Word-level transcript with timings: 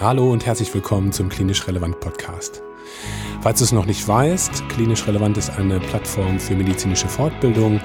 Hallo 0.00 0.30
und 0.30 0.46
herzlich 0.46 0.72
willkommen 0.72 1.10
zum 1.10 1.28
Klinisch 1.28 1.66
Relevant 1.66 1.98
Podcast. 1.98 2.62
Falls 3.40 3.58
du 3.58 3.64
es 3.64 3.72
noch 3.72 3.84
nicht 3.84 4.06
weißt, 4.06 4.68
Klinisch 4.68 5.04
Relevant 5.08 5.36
ist 5.36 5.50
eine 5.58 5.80
Plattform 5.80 6.38
für 6.38 6.54
medizinische 6.54 7.08
Fortbildung 7.08 7.80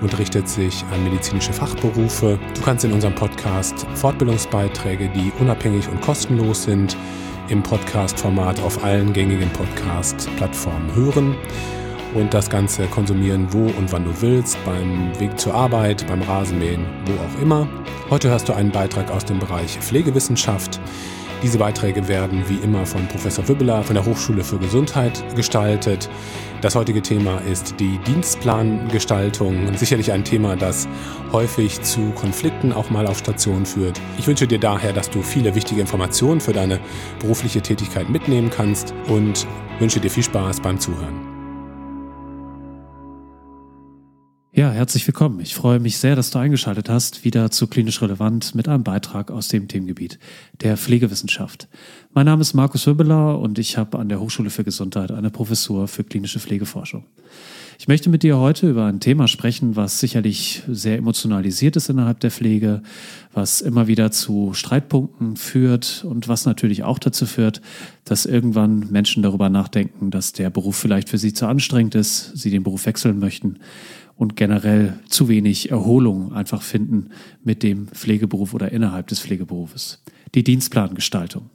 und 0.00 0.16
richtet 0.16 0.48
sich 0.48 0.84
an 0.92 1.02
medizinische 1.02 1.52
Fachberufe. 1.52 2.38
Du 2.54 2.62
kannst 2.62 2.84
in 2.84 2.92
unserem 2.92 3.16
Podcast 3.16 3.84
Fortbildungsbeiträge, 3.94 5.08
die 5.08 5.32
unabhängig 5.40 5.88
und 5.88 6.00
kostenlos 6.02 6.62
sind, 6.62 6.96
im 7.48 7.64
Podcast-Format 7.64 8.60
auf 8.60 8.84
allen 8.84 9.12
gängigen 9.12 9.50
Podcast-Plattformen 9.50 10.94
hören 10.94 11.34
und 12.14 12.32
das 12.32 12.48
Ganze 12.48 12.86
konsumieren, 12.86 13.48
wo 13.50 13.66
und 13.76 13.90
wann 13.90 14.04
du 14.04 14.12
willst, 14.22 14.56
beim 14.64 15.18
Weg 15.18 15.36
zur 15.36 15.54
Arbeit, 15.54 16.06
beim 16.06 16.22
Rasenmähen, 16.22 16.86
wo 17.06 17.12
auch 17.24 17.42
immer. 17.42 17.66
Heute 18.08 18.30
hörst 18.30 18.48
du 18.48 18.52
einen 18.52 18.70
Beitrag 18.70 19.10
aus 19.10 19.24
dem 19.24 19.40
Bereich 19.40 19.80
Pflegewissenschaft. 19.80 20.80
Diese 21.42 21.58
Beiträge 21.58 22.08
werden 22.08 22.42
wie 22.48 22.56
immer 22.56 22.86
von 22.86 23.06
Professor 23.08 23.46
Wibbeler 23.46 23.82
von 23.82 23.94
der 23.94 24.04
Hochschule 24.04 24.42
für 24.42 24.58
Gesundheit 24.58 25.22
gestaltet. 25.36 26.08
Das 26.62 26.74
heutige 26.74 27.02
Thema 27.02 27.38
ist 27.38 27.78
die 27.78 27.98
Dienstplangestaltung. 28.06 29.76
Sicherlich 29.76 30.12
ein 30.12 30.24
Thema, 30.24 30.56
das 30.56 30.88
häufig 31.32 31.82
zu 31.82 32.10
Konflikten 32.12 32.72
auch 32.72 32.90
mal 32.90 33.06
auf 33.06 33.18
Station 33.18 33.66
führt. 33.66 34.00
Ich 34.18 34.26
wünsche 34.26 34.46
dir 34.46 34.58
daher, 34.58 34.92
dass 34.92 35.10
du 35.10 35.22
viele 35.22 35.54
wichtige 35.54 35.80
Informationen 35.82 36.40
für 36.40 36.54
deine 36.54 36.80
berufliche 37.20 37.60
Tätigkeit 37.60 38.08
mitnehmen 38.08 38.50
kannst 38.50 38.94
und 39.08 39.46
wünsche 39.78 40.00
dir 40.00 40.10
viel 40.10 40.24
Spaß 40.24 40.60
beim 40.60 40.80
Zuhören. 40.80 41.35
Ja, 44.56 44.70
herzlich 44.70 45.06
willkommen. 45.06 45.40
Ich 45.40 45.54
freue 45.54 45.80
mich 45.80 45.98
sehr, 45.98 46.16
dass 46.16 46.30
du 46.30 46.38
eingeschaltet 46.38 46.88
hast, 46.88 47.26
wieder 47.26 47.50
zu 47.50 47.66
Klinisch 47.66 48.00
Relevant 48.00 48.54
mit 48.54 48.68
einem 48.68 48.84
Beitrag 48.84 49.30
aus 49.30 49.48
dem 49.48 49.68
Themengebiet 49.68 50.18
der 50.62 50.78
Pflegewissenschaft. 50.78 51.68
Mein 52.14 52.24
Name 52.24 52.40
ist 52.40 52.54
Markus 52.54 52.86
Höbeler 52.86 53.38
und 53.38 53.58
ich 53.58 53.76
habe 53.76 53.98
an 53.98 54.08
der 54.08 54.18
Hochschule 54.18 54.48
für 54.48 54.64
Gesundheit 54.64 55.10
eine 55.10 55.28
Professur 55.28 55.88
für 55.88 56.04
klinische 56.04 56.40
Pflegeforschung. 56.40 57.04
Ich 57.78 57.88
möchte 57.88 58.08
mit 58.08 58.22
dir 58.22 58.38
heute 58.38 58.70
über 58.70 58.86
ein 58.86 59.00
Thema 59.00 59.28
sprechen, 59.28 59.76
was 59.76 60.00
sicherlich 60.00 60.62
sehr 60.66 60.96
emotionalisiert 60.96 61.76
ist 61.76 61.90
innerhalb 61.90 62.20
der 62.20 62.30
Pflege, 62.30 62.82
was 63.34 63.60
immer 63.60 63.86
wieder 63.88 64.10
zu 64.10 64.54
Streitpunkten 64.54 65.36
führt 65.36 66.02
und 66.08 66.28
was 66.28 66.46
natürlich 66.46 66.82
auch 66.82 66.98
dazu 66.98 67.26
führt, 67.26 67.60
dass 68.06 68.24
irgendwann 68.24 68.90
Menschen 68.90 69.22
darüber 69.22 69.50
nachdenken, 69.50 70.10
dass 70.10 70.32
der 70.32 70.48
Beruf 70.48 70.76
vielleicht 70.76 71.10
für 71.10 71.18
sie 71.18 71.34
zu 71.34 71.46
anstrengend 71.46 71.94
ist, 71.94 72.34
sie 72.34 72.50
den 72.50 72.62
Beruf 72.62 72.86
wechseln 72.86 73.18
möchten 73.18 73.58
und 74.16 74.36
generell 74.36 74.98
zu 75.08 75.28
wenig 75.28 75.70
Erholung 75.70 76.32
einfach 76.32 76.62
finden 76.62 77.10
mit 77.44 77.62
dem 77.62 77.88
Pflegeberuf 77.88 78.54
oder 78.54 78.72
innerhalb 78.72 79.06
des 79.08 79.20
Pflegeberufes. 79.20 80.02
Die 80.34 80.42
Dienstplangestaltung. 80.42 81.50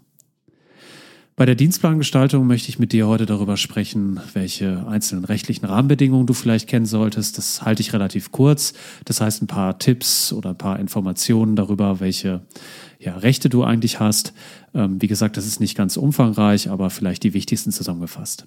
Bei 1.38 1.46
der 1.46 1.56
Dienstplangestaltung 1.56 2.46
möchte 2.46 2.70
ich 2.70 2.78
mit 2.78 2.92
dir 2.92 3.08
heute 3.08 3.26
darüber 3.26 3.58
sprechen, 3.58 4.20
welche 4.34 4.86
einzelnen 4.88 5.26
rechtlichen 5.26 5.66
Rahmenbedingungen 5.66 6.28
du 6.28 6.34
vielleicht 6.34 6.68
kennen 6.68 6.86
solltest. 6.86 7.38
Das 7.38 7.64
halte 7.64 7.82
ich 7.82 7.94
relativ 7.94 8.32
kurz. 8.32 8.74
Das 9.06 9.22
heißt 9.22 9.42
ein 9.42 9.48
paar 9.48 9.80
Tipps 9.80 10.34
oder 10.34 10.52
ein 10.52 10.58
paar 10.58 10.78
Informationen 10.78 11.56
darüber, 11.56 12.00
welche 12.00 12.42
ja, 13.00 13.16
Rechte 13.18 13.50
du 13.50 13.64
eigentlich 13.64 14.00
hast. 14.00 14.34
Ähm, 14.76 15.02
wie 15.02 15.08
gesagt, 15.08 15.36
das 15.36 15.48
ist 15.48 15.60
nicht 15.60 15.76
ganz 15.76 15.98
umfangreich, 15.98 16.70
aber 16.70 16.92
vielleicht 16.92 17.24
die 17.24 17.34
wichtigsten 17.34 17.72
zusammengefasst. 17.72 18.46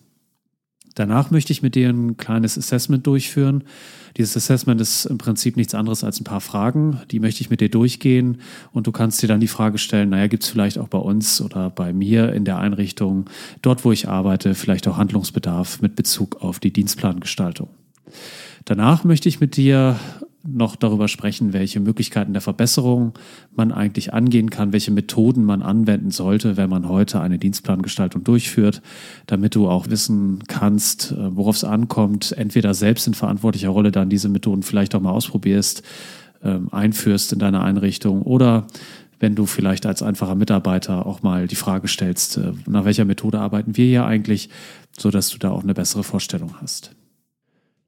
Danach 0.95 1.31
möchte 1.31 1.53
ich 1.53 1.63
mit 1.63 1.75
dir 1.75 1.89
ein 1.89 2.17
kleines 2.17 2.57
Assessment 2.57 3.07
durchführen. 3.07 3.65
Dieses 4.17 4.37
Assessment 4.37 4.81
ist 4.81 5.07
im 5.07 5.19
Prinzip 5.19 5.57
nichts 5.57 5.75
anderes 5.75 6.05
als 6.05 6.21
ein 6.21 6.25
paar 6.25 6.41
Fragen. 6.41 7.01
Die 7.11 7.19
möchte 7.19 7.41
ich 7.41 7.51
mit 7.51 7.61
dir 7.61 7.69
durchgehen 7.69 8.39
und 8.73 8.87
du 8.87 8.93
kannst 8.93 9.21
dir 9.23 9.27
dann 9.27 9.41
die 9.41 9.49
Frage 9.49 9.79
stellen, 9.79 10.11
naja, 10.11 10.29
gibt 10.29 10.45
es 10.45 10.51
vielleicht 10.51 10.79
auch 10.79 10.89
bei 10.89 10.99
uns 10.99 11.41
oder 11.41 11.71
bei 11.71 11.93
mir 11.93 12.33
in 12.33 12.45
der 12.45 12.59
Einrichtung, 12.59 13.29
dort 13.61 13.85
wo 13.85 13.91
ich 13.91 14.09
arbeite, 14.09 14.55
vielleicht 14.55 14.87
auch 14.87 14.97
Handlungsbedarf 14.97 15.83
mit 15.83 15.97
Bezug 15.97 16.43
auf 16.43 16.61
die 16.61 16.73
Dienstplangestaltung. 16.73 17.69
Danach 18.65 19.03
möchte 19.03 19.29
ich 19.29 19.41
mit 19.41 19.57
dir 19.57 19.99
noch 20.47 20.77
darüber 20.77 21.09
sprechen, 21.09 21.53
welche 21.53 21.81
Möglichkeiten 21.81 22.33
der 22.33 22.43
Verbesserung 22.43 23.13
man 23.55 23.73
eigentlich 23.73 24.13
angehen 24.13 24.51
kann, 24.51 24.73
welche 24.73 24.91
Methoden 24.91 25.45
man 25.45 25.63
anwenden 25.63 26.11
sollte, 26.11 26.57
wenn 26.57 26.69
man 26.69 26.89
heute 26.89 27.21
eine 27.21 27.39
Dienstplangestaltung 27.39 28.25
durchführt, 28.25 28.83
damit 29.27 29.55
du 29.55 29.69
auch 29.69 29.89
wissen 29.89 30.45
kannst, 30.47 31.13
äh, 31.13 31.37
worauf 31.37 31.57
es 31.57 31.65
ankommt, 31.65 32.33
entweder 32.37 32.75
selbst 32.75 33.07
in 33.07 33.15
verantwortlicher 33.15 33.71
Rolle 33.71 33.91
dann 33.91 34.11
diese 34.11 34.29
Methoden 34.29 34.63
vielleicht 34.63 34.95
auch 34.95 35.01
mal 35.01 35.13
ausprobierst, 35.13 35.83
ähm, 36.43 36.69
einführst 36.71 37.33
in 37.33 37.39
deiner 37.39 37.63
Einrichtung 37.63 38.23
oder 38.23 38.67
wenn 39.21 39.35
du 39.35 39.47
vielleicht 39.47 39.87
als 39.87 40.03
einfacher 40.03 40.35
Mitarbeiter 40.35 41.07
auch 41.07 41.23
mal 41.23 41.47
die 41.47 41.57
Frage 41.57 41.89
stellst, 41.89 42.37
äh, 42.37 42.53
nach 42.67 42.85
welcher 42.85 43.07
Methode 43.07 43.41
arbeiten 43.41 43.77
wir 43.77 43.87
hier 43.87 44.05
eigentlich, 44.05 44.51
so 44.99 45.11
dass 45.11 45.31
du 45.31 45.39
da 45.39 45.51
auch 45.51 45.63
eine 45.63 45.73
bessere 45.73 46.05
Vorstellung 46.05 46.61
hast. 46.61 46.95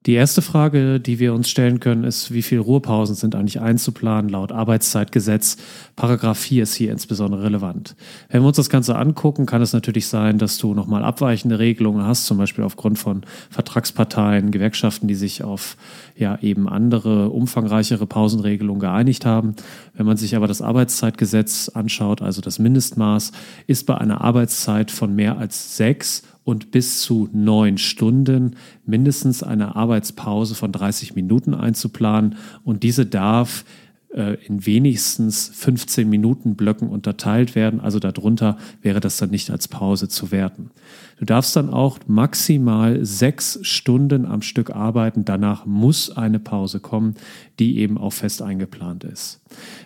Die 0.06 0.12
erste 0.12 0.40
Frage, 0.40 1.00
die 1.00 1.18
wir 1.18 1.34
uns 1.34 1.50
stellen 1.50 1.80
können, 1.80 2.04
ist, 2.04 2.32
wie 2.32 2.42
viele 2.42 2.60
Ruhepausen 2.60 3.16
sind 3.16 3.34
eigentlich 3.34 3.60
einzuplanen 3.60 4.30
laut 4.30 4.52
Arbeitszeitgesetz? 4.52 5.56
Paragraph 5.96 6.38
4 6.38 6.62
ist 6.62 6.76
hier 6.76 6.92
insbesondere 6.92 7.42
relevant. 7.42 7.96
Wenn 8.28 8.42
wir 8.42 8.46
uns 8.46 8.56
das 8.56 8.70
Ganze 8.70 8.96
angucken, 8.96 9.46
kann 9.46 9.62
es 9.62 9.72
natürlich 9.72 10.06
sein, 10.06 10.38
dass 10.38 10.58
du 10.58 10.74
nochmal 10.74 11.02
abweichende 11.02 11.58
Regelungen 11.58 12.06
hast, 12.06 12.26
zum 12.26 12.38
Beispiel 12.38 12.62
aufgrund 12.62 13.00
von 13.00 13.22
Vertragsparteien, 13.50 14.52
Gewerkschaften, 14.52 15.08
die 15.08 15.16
sich 15.16 15.42
auf 15.42 15.76
ja 16.16 16.38
eben 16.40 16.68
andere, 16.68 17.30
umfangreichere 17.30 18.06
Pausenregelungen 18.06 18.80
geeinigt 18.80 19.26
haben. 19.26 19.56
Wenn 19.94 20.06
man 20.06 20.16
sich 20.16 20.36
aber 20.36 20.46
das 20.46 20.62
Arbeitszeitgesetz 20.62 21.68
anschaut, 21.68 22.22
also 22.22 22.40
das 22.40 22.60
Mindestmaß, 22.60 23.32
ist 23.66 23.86
bei 23.86 23.98
einer 23.98 24.20
Arbeitszeit 24.20 24.92
von 24.92 25.16
mehr 25.16 25.36
als 25.38 25.76
sechs 25.76 26.22
und 26.46 26.70
bis 26.70 27.00
zu 27.00 27.28
neun 27.32 27.76
Stunden 27.76 28.54
mindestens 28.86 29.42
eine 29.42 29.74
Arbeitspause 29.74 30.54
von 30.54 30.70
30 30.70 31.16
Minuten 31.16 31.54
einzuplanen. 31.54 32.36
Und 32.62 32.84
diese 32.84 33.04
darf 33.04 33.64
in 34.10 34.64
wenigstens 34.64 35.50
15 35.52 36.08
Minuten 36.08 36.54
Blöcken 36.54 36.88
unterteilt 36.88 37.54
werden. 37.54 37.80
Also 37.80 37.98
darunter 37.98 38.56
wäre 38.80 39.00
das 39.00 39.18
dann 39.18 39.30
nicht 39.30 39.50
als 39.50 39.68
Pause 39.68 40.08
zu 40.08 40.30
werten. 40.30 40.70
Du 41.18 41.26
darfst 41.26 41.54
dann 41.54 41.68
auch 41.68 41.98
maximal 42.06 43.04
sechs 43.04 43.58
Stunden 43.62 44.24
am 44.24 44.40
Stück 44.40 44.70
arbeiten. 44.70 45.24
Danach 45.26 45.66
muss 45.66 46.16
eine 46.16 46.38
Pause 46.38 46.80
kommen, 46.80 47.14
die 47.58 47.78
eben 47.78 47.98
auch 47.98 48.12
fest 48.12 48.40
eingeplant 48.40 49.04
ist. 49.04 49.42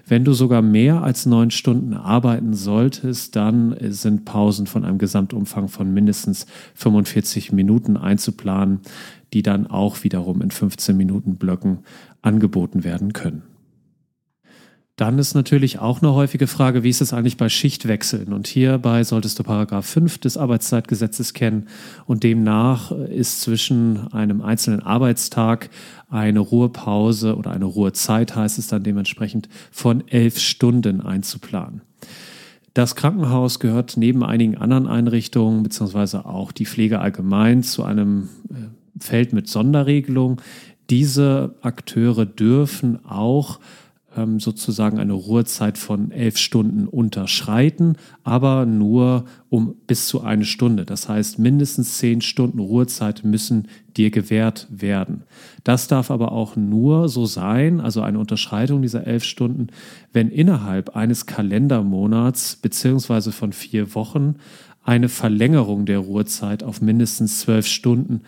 Wenn 0.06 0.24
du 0.24 0.32
sogar 0.32 0.62
mehr 0.62 1.02
als 1.02 1.26
neun 1.26 1.50
Stunden 1.50 1.94
arbeiten 1.94 2.54
solltest, 2.54 3.34
dann 3.34 3.74
sind 3.88 4.26
Pausen 4.26 4.66
von 4.66 4.84
einem 4.84 4.98
Gesamtumfang 4.98 5.68
von 5.68 5.92
mindestens 5.92 6.46
45 6.74 7.52
Minuten 7.52 7.96
einzuplanen, 7.96 8.80
die 9.32 9.42
dann 9.42 9.66
auch 9.66 10.04
wiederum 10.04 10.40
in 10.42 10.50
15 10.50 10.96
Minuten 10.96 11.36
Blöcken 11.36 11.78
angeboten 12.22 12.84
werden 12.84 13.12
können. 13.12 13.49
Dann 15.00 15.18
ist 15.18 15.32
natürlich 15.32 15.78
auch 15.78 16.02
eine 16.02 16.12
häufige 16.12 16.46
Frage, 16.46 16.82
wie 16.82 16.90
ist 16.90 17.00
es 17.00 17.14
eigentlich 17.14 17.38
bei 17.38 17.48
Schichtwechseln? 17.48 18.34
Und 18.34 18.46
hierbei 18.46 19.02
solltest 19.02 19.38
du 19.38 19.42
Paragraph 19.42 19.86
5 19.86 20.18
des 20.18 20.36
Arbeitszeitgesetzes 20.36 21.32
kennen 21.32 21.68
und 22.04 22.22
demnach 22.22 22.92
ist 22.92 23.40
zwischen 23.40 24.12
einem 24.12 24.42
einzelnen 24.42 24.82
Arbeitstag 24.82 25.70
eine 26.10 26.40
Ruhepause 26.40 27.34
oder 27.36 27.52
eine 27.52 27.64
Ruhezeit 27.64 28.36
heißt 28.36 28.58
es 28.58 28.66
dann 28.66 28.82
dementsprechend 28.82 29.48
von 29.70 30.06
elf 30.06 30.38
Stunden 30.38 31.00
einzuplanen. 31.00 31.80
Das 32.74 32.94
Krankenhaus 32.94 33.58
gehört 33.58 33.96
neben 33.96 34.22
einigen 34.22 34.58
anderen 34.58 34.86
Einrichtungen 34.86 35.62
beziehungsweise 35.62 36.26
auch 36.26 36.52
die 36.52 36.66
Pflege 36.66 36.98
allgemein 36.98 37.62
zu 37.62 37.84
einem 37.84 38.28
äh, 38.50 39.02
Feld 39.02 39.32
mit 39.32 39.48
Sonderregelung. 39.48 40.42
Diese 40.90 41.54
Akteure 41.62 42.26
dürfen 42.26 43.02
auch 43.06 43.60
ähm, 44.16 44.40
sozusagen 44.40 44.98
eine 44.98 45.12
Ruhezeit 45.12 45.78
von 45.78 46.10
elf 46.10 46.36
Stunden 46.36 46.86
unterschreiten, 46.86 47.96
aber 48.24 48.66
nur 48.66 49.24
um 49.48 49.74
bis 49.86 50.06
zu 50.06 50.22
eine 50.22 50.44
Stunde. 50.44 50.84
Das 50.84 51.08
heißt, 51.08 51.38
mindestens 51.38 51.98
zehn 51.98 52.20
Stunden 52.20 52.58
Ruhezeit 52.58 53.24
müssen 53.24 53.68
dir 53.96 54.10
gewährt 54.10 54.66
werden. 54.70 55.24
Das 55.64 55.88
darf 55.88 56.10
aber 56.10 56.32
auch 56.32 56.56
nur 56.56 57.08
so 57.08 57.26
sein, 57.26 57.80
also 57.80 58.02
eine 58.02 58.18
Unterschreitung 58.18 58.82
dieser 58.82 59.06
elf 59.06 59.24
Stunden, 59.24 59.68
wenn 60.12 60.30
innerhalb 60.30 60.96
eines 60.96 61.26
Kalendermonats 61.26 62.56
beziehungsweise 62.56 63.32
von 63.32 63.52
vier 63.52 63.94
Wochen 63.94 64.36
eine 64.82 65.08
Verlängerung 65.08 65.84
der 65.86 65.98
Ruhezeit 65.98 66.62
auf 66.62 66.80
mindestens 66.80 67.40
zwölf 67.40 67.66
Stunden 67.66 68.22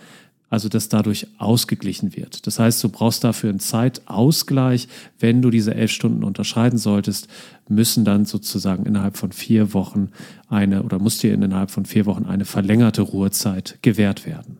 also 0.52 0.69
dass 0.69 0.90
dadurch 0.90 1.26
ausgeglichen 1.38 2.14
wird. 2.14 2.46
Das 2.46 2.58
heißt, 2.58 2.84
du 2.84 2.90
brauchst 2.90 3.25
dafür 3.25 3.49
einen 3.49 3.58
Zeitausgleich. 3.58 4.87
Wenn 5.19 5.40
du 5.40 5.49
diese 5.49 5.75
elf 5.75 5.90
Stunden 5.90 6.25
unterschreiten 6.25 6.76
solltest, 6.76 7.26
müssen 7.70 8.04
dann 8.04 8.26
sozusagen 8.26 8.84
innerhalb 8.84 9.16
von 9.16 9.32
vier 9.32 9.72
Wochen 9.72 10.10
eine 10.50 10.82
oder 10.82 10.99
muss 10.99 11.16
dir 11.16 11.32
innerhalb 11.32 11.70
von 11.70 11.87
vier 11.87 12.04
Wochen 12.04 12.26
eine 12.26 12.44
verlängerte 12.44 13.00
Ruhezeit 13.00 13.78
gewährt 13.81 14.26
werden. 14.26 14.58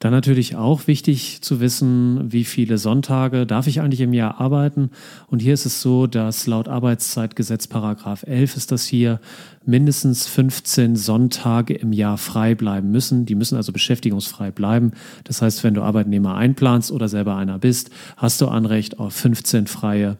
Dann 0.00 0.12
natürlich 0.12 0.56
auch 0.56 0.86
wichtig 0.86 1.40
zu 1.40 1.60
wissen, 1.60 2.32
wie 2.32 2.44
viele 2.44 2.78
Sonntage 2.78 3.46
darf 3.46 3.66
ich 3.66 3.80
eigentlich 3.80 4.00
im 4.00 4.12
Jahr 4.12 4.40
arbeiten. 4.40 4.90
Und 5.28 5.40
hier 5.40 5.54
ist 5.54 5.66
es 5.66 5.80
so, 5.80 6.06
dass 6.06 6.46
laut 6.46 6.68
Arbeitszeitgesetz 6.68 7.68
Paragraph 7.68 8.24
11 8.26 8.56
ist 8.56 8.72
das 8.72 8.84
hier, 8.84 9.20
mindestens 9.64 10.26
15 10.26 10.96
Sonntage 10.96 11.74
im 11.74 11.92
Jahr 11.92 12.18
frei 12.18 12.54
bleiben 12.54 12.90
müssen. 12.90 13.24
Die 13.24 13.34
müssen 13.34 13.56
also 13.56 13.72
beschäftigungsfrei 13.72 14.50
bleiben. 14.50 14.92
Das 15.24 15.40
heißt, 15.40 15.64
wenn 15.64 15.74
du 15.74 15.82
Arbeitnehmer 15.82 16.34
einplanst 16.34 16.90
oder 16.92 17.08
selber 17.08 17.36
einer 17.36 17.58
bist, 17.58 17.90
hast 18.16 18.40
du 18.40 18.48
Anrecht 18.48 18.98
auf 18.98 19.14
15 19.14 19.66
freie 19.68 20.18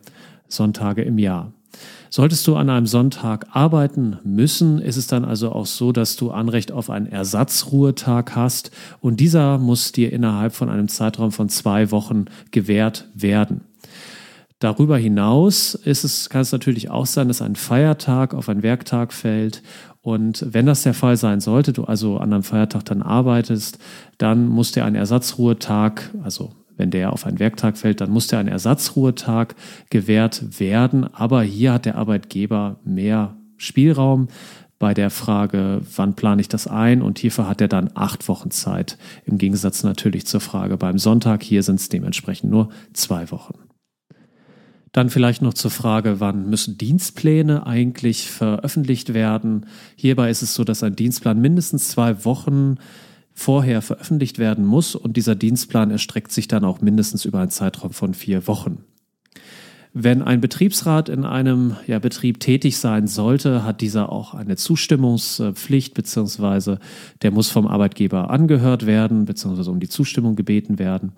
Sonntage 0.48 1.02
im 1.02 1.18
Jahr. 1.18 1.52
Solltest 2.16 2.46
du 2.46 2.55
an 2.55 2.70
einem 2.70 2.87
Sonntag 2.87 3.46
arbeiten 3.50 4.19
müssen, 4.22 4.78
ist 4.78 4.96
es 4.96 5.08
dann 5.08 5.25
also 5.25 5.50
auch 5.50 5.66
so, 5.66 5.90
dass 5.90 6.14
du 6.14 6.31
Anrecht 6.31 6.70
auf 6.70 6.88
einen 6.88 7.08
Ersatzruhetag 7.08 8.37
hast 8.37 8.70
und 9.00 9.19
dieser 9.19 9.58
muss 9.58 9.90
dir 9.90 10.12
innerhalb 10.12 10.55
von 10.55 10.69
einem 10.70 10.87
Zeitraum 10.87 11.32
von 11.32 11.49
zwei 11.49 11.90
Wochen 11.90 12.26
gewährt 12.52 13.08
werden. 13.14 13.62
Darüber 14.61 14.96
hinaus 14.96 15.75
ist 15.75 16.05
es, 16.05 16.31
kann 16.31 16.43
es 16.43 16.52
natürlich 16.52 16.88
auch 16.88 17.06
sein, 17.06 17.26
dass 17.26 17.43
ein 17.43 17.56
Feiertag 17.56 18.32
auf 18.32 18.49
einen 18.49 18.62
Werktag 18.62 19.12
fällt. 19.12 19.64
Und 20.00 20.46
wenn 20.49 20.67
das 20.67 20.84
der 20.84 20.94
Fall 20.94 21.17
sein 21.17 21.40
sollte, 21.40 21.72
du 21.72 21.82
also 21.82 22.19
an 22.19 22.32
einem 22.32 22.44
Feiertag 22.44 22.84
dann 22.84 23.02
arbeitest, 23.02 23.78
dann 24.19 24.46
muss 24.46 24.70
dir 24.70 24.84
ein 24.84 24.94
Ersatzruhetag, 24.94 26.12
also 26.22 26.52
wenn 26.76 26.90
der 26.90 27.12
auf 27.12 27.26
einen 27.26 27.38
Werktag 27.38 27.78
fällt, 27.78 28.00
dann 28.00 28.10
muss 28.10 28.26
der 28.26 28.38
ein 28.38 28.48
Ersatzruhetag 28.48 29.54
gewährt 29.90 30.60
werden. 30.60 31.12
Aber 31.12 31.42
hier 31.42 31.72
hat 31.72 31.86
der 31.86 31.96
Arbeitgeber 31.96 32.80
mehr 32.84 33.36
Spielraum 33.56 34.28
bei 34.78 34.92
der 34.92 35.10
Frage, 35.10 35.80
wann 35.96 36.14
plane 36.14 36.40
ich 36.40 36.48
das 36.48 36.66
ein? 36.66 37.00
Und 37.00 37.18
hierfür 37.18 37.48
hat 37.48 37.60
er 37.60 37.68
dann 37.68 37.90
acht 37.94 38.28
Wochen 38.28 38.50
Zeit. 38.50 38.98
Im 39.24 39.38
Gegensatz 39.38 39.82
natürlich 39.82 40.26
zur 40.26 40.40
Frage 40.40 40.76
beim 40.76 40.98
Sonntag. 40.98 41.42
Hier 41.42 41.62
sind 41.62 41.80
es 41.80 41.88
dementsprechend 41.88 42.50
nur 42.50 42.68
zwei 42.92 43.30
Wochen. 43.30 43.54
Dann 44.92 45.10
vielleicht 45.10 45.42
noch 45.42 45.54
zur 45.54 45.70
Frage, 45.72 46.20
wann 46.20 46.48
müssen 46.48 46.78
Dienstpläne 46.78 47.66
eigentlich 47.66 48.30
veröffentlicht 48.30 49.12
werden? 49.12 49.66
Hierbei 49.96 50.30
ist 50.30 50.42
es 50.42 50.54
so, 50.54 50.62
dass 50.62 50.82
ein 50.82 50.94
Dienstplan 50.94 51.40
mindestens 51.40 51.88
zwei 51.88 52.24
Wochen 52.24 52.76
vorher 53.34 53.82
veröffentlicht 53.82 54.38
werden 54.38 54.64
muss 54.64 54.94
und 54.94 55.16
dieser 55.16 55.34
Dienstplan 55.34 55.90
erstreckt 55.90 56.32
sich 56.32 56.48
dann 56.48 56.64
auch 56.64 56.81
mindestens 56.81 57.25
über 57.25 57.40
einen 57.40 57.50
Zeitraum 57.50 57.92
von 57.92 58.14
vier 58.14 58.46
Wochen. 58.46 58.84
Wenn 59.96 60.22
ein 60.22 60.40
Betriebsrat 60.40 61.08
in 61.08 61.25
einem 61.25 61.76
ja, 61.86 62.00
Betrieb 62.00 62.40
tätig 62.40 62.78
sein 62.78 63.06
sollte, 63.06 63.64
hat 63.64 63.81
dieser 63.81 64.10
auch 64.10 64.34
eine 64.34 64.56
Zustimmungspflicht, 64.56 65.94
beziehungsweise 65.94 66.81
der 67.22 67.31
muss 67.31 67.48
vom 67.48 67.69
Arbeitgeber 67.69 68.28
angehört 68.28 68.86
werden, 68.86 69.25
beziehungsweise 69.25 69.70
um 69.70 69.78
die 69.78 69.88
Zustimmung 69.88 70.34
gebeten 70.34 70.81
werden. 70.81 71.12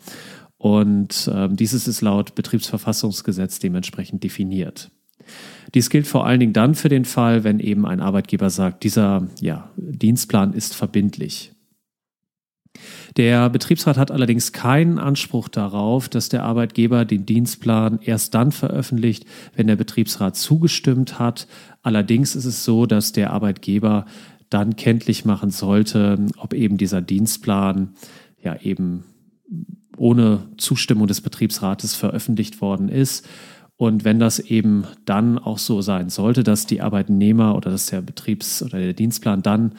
Und 0.58 1.26
äh, 1.32 1.48
dieses 1.50 1.88
ist 1.88 2.02
laut 2.02 2.34
Betriebsverfassungsgesetz 2.34 3.60
dementsprechend 3.60 4.22
definiert. 4.22 4.90
Dies 5.74 5.88
gilt 5.88 6.06
vor 6.06 6.26
allen 6.26 6.40
Dingen 6.40 6.52
dann 6.52 6.74
für 6.74 6.90
den 6.90 7.06
Fall, 7.06 7.44
wenn 7.44 7.60
eben 7.60 7.86
ein 7.86 8.00
Arbeitgeber 8.00 8.50
sagt, 8.50 8.84
dieser 8.84 9.26
ja, 9.40 9.70
Dienstplan 9.76 10.52
ist 10.52 10.74
verbindlich. 10.74 11.55
Der 13.17 13.49
Betriebsrat 13.50 13.96
hat 13.96 14.11
allerdings 14.11 14.52
keinen 14.52 14.99
Anspruch 14.99 15.49
darauf, 15.49 16.08
dass 16.08 16.28
der 16.28 16.44
Arbeitgeber 16.44 17.05
den 17.05 17.26
Dienstplan 17.26 17.99
erst 18.02 18.34
dann 18.34 18.52
veröffentlicht, 18.52 19.25
wenn 19.55 19.67
der 19.67 19.76
Betriebsrat 19.76 20.37
zugestimmt 20.37 21.19
hat. 21.19 21.46
Allerdings 21.82 22.37
ist 22.37 22.44
es 22.44 22.64
so, 22.64 22.87
dass 22.87 23.12
der 23.12 23.32
Arbeitgeber 23.32 24.06
dann 24.50 24.76
kenntlich 24.76 25.25
machen 25.25 25.50
sollte, 25.50 26.19
ob 26.37 26.55
eben 26.55 26.76
dieser 26.76 27.00
Dienstplan 27.00 27.94
ja 28.43 28.56
eben 28.61 29.05
ohne 29.96 30.49
Zustimmung 30.56 31.06
des 31.06 31.20
Betriebsrates 31.20 31.94
veröffentlicht 31.94 32.61
worden 32.61 32.88
ist. 32.88 33.26
Und 33.76 34.05
wenn 34.05 34.19
das 34.19 34.38
eben 34.38 34.84
dann 35.05 35.38
auch 35.38 35.58
so 35.58 35.82
sein 35.82 36.08
sollte, 36.08 36.43
dass 36.43 36.67
die 36.67 36.81
Arbeitnehmer 36.81 37.55
oder 37.56 37.70
dass 37.70 37.87
der 37.87 38.00
Betriebs- 38.00 38.62
oder 38.62 38.78
der 38.78 38.94
Dienstplan 38.94 39.43
dann 39.43 39.73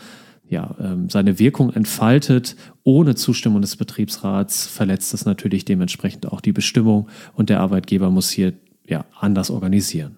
ja, 0.49 0.75
ähm, 0.79 1.09
seine 1.09 1.39
Wirkung 1.39 1.73
entfaltet 1.73 2.55
ohne 2.83 3.15
Zustimmung 3.15 3.61
des 3.61 3.75
Betriebsrats, 3.75 4.65
verletzt 4.67 5.13
es 5.13 5.25
natürlich 5.25 5.65
dementsprechend 5.65 6.27
auch 6.27 6.41
die 6.41 6.53
Bestimmung 6.53 7.09
und 7.33 7.49
der 7.49 7.59
Arbeitgeber 7.59 8.09
muss 8.09 8.29
hier 8.29 8.53
ja, 8.85 9.05
anders 9.19 9.49
organisieren. 9.49 10.17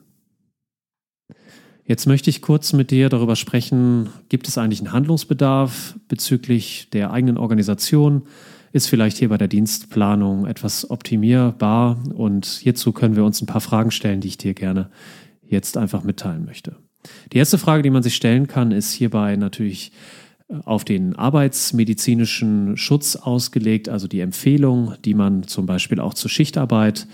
Jetzt 1.86 2.06
möchte 2.06 2.30
ich 2.30 2.44
kurz 2.44 2.74
mit 2.74 2.92
dir 2.92 3.10
darüber 3.10 3.36
sprechen, 3.36 4.10
gibt 4.30 4.48
es 4.48 4.60
eigentlich 4.60 4.80
einen 4.80 4.92
Handlungsbedarf 4.92 5.96
bezüglich 6.08 6.88
der 6.92 7.10
eigenen 7.10 7.40
Organisation? 7.40 8.28
Ist 8.72 8.88
vielleicht 8.88 9.18
hier 9.18 9.30
bei 9.30 9.40
der 9.40 9.48
Dienstplanung 9.48 10.46
etwas 10.46 10.88
optimierbar? 10.92 11.98
Und 12.14 12.46
hierzu 12.46 12.92
können 12.92 13.16
wir 13.16 13.26
uns 13.26 13.42
ein 13.42 13.48
paar 13.48 13.62
Fragen 13.62 13.90
stellen, 13.90 14.22
die 14.22 14.28
ich 14.28 14.38
dir 14.38 14.54
gerne 14.54 14.92
jetzt 15.42 15.78
einfach 15.78 16.04
mitteilen 16.04 16.46
möchte. 16.46 16.76
Die 17.31 17.38
erste 17.38 17.57
Frage, 17.57 17.83
die 17.83 17.89
man 17.89 18.03
sich 18.03 18.15
stellen 18.15 18.47
kann, 18.47 18.71
ist 18.71 18.91
hierbei 18.94 19.35
natürlich 19.35 19.91
äh, 20.50 20.56
auf 20.65 20.85
den 20.85 21.15
arbeitsmedizinischen 21.15 22.77
Schutz 22.77 23.15
ausgelegt, 23.15 23.89
also 23.89 24.07
die 24.07 24.21
Empfehlung, 24.21 24.94
die 25.06 25.13
man 25.13 25.44
zum 25.44 25.65
Beispiel 25.65 26.00
auch 26.00 26.13
zur 26.13 26.29
Schichtarbeit 26.29 27.07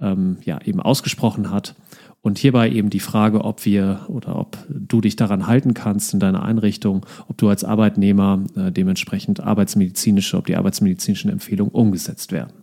ähm, 0.00 0.38
ja, 0.44 0.60
eben 0.64 0.80
ausgesprochen 0.80 1.50
hat. 1.50 1.74
Und 2.22 2.38
hierbei 2.38 2.70
eben 2.70 2.90
die 2.90 3.00
Frage, 3.00 3.44
ob 3.44 3.64
wir 3.64 4.00
oder 4.08 4.36
ob 4.36 4.58
du 4.68 5.00
dich 5.00 5.16
daran 5.16 5.46
halten 5.46 5.72
kannst 5.72 6.12
in 6.12 6.20
deiner 6.20 6.42
Einrichtung, 6.42 7.06
ob 7.28 7.38
du 7.38 7.48
als 7.48 7.64
Arbeitnehmer 7.64 8.44
äh, 8.56 8.70
dementsprechend 8.70 9.40
arbeitsmedizinische, 9.40 10.36
ob 10.36 10.46
die 10.46 10.56
arbeitsmedizinischen 10.56 11.30
Empfehlungen 11.30 11.72
umgesetzt 11.72 12.32
werden. 12.32 12.59